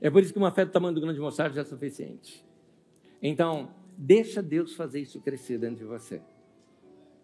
[0.00, 2.47] É por isso que uma fé do tamanho do grão de mostarda já é suficiente.
[3.22, 6.20] Então, deixa Deus fazer isso crescer dentro de você.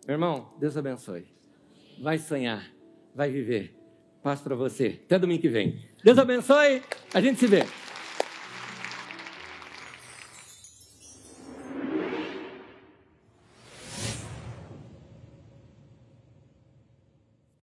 [0.07, 1.27] Meu irmão, Deus abençoe.
[2.03, 2.71] Vai sonhar,
[3.15, 3.75] vai viver.
[4.23, 5.01] Paz para você.
[5.05, 5.79] Até domingo que vem.
[6.03, 6.83] Deus abençoe.
[7.13, 7.65] A gente se vê.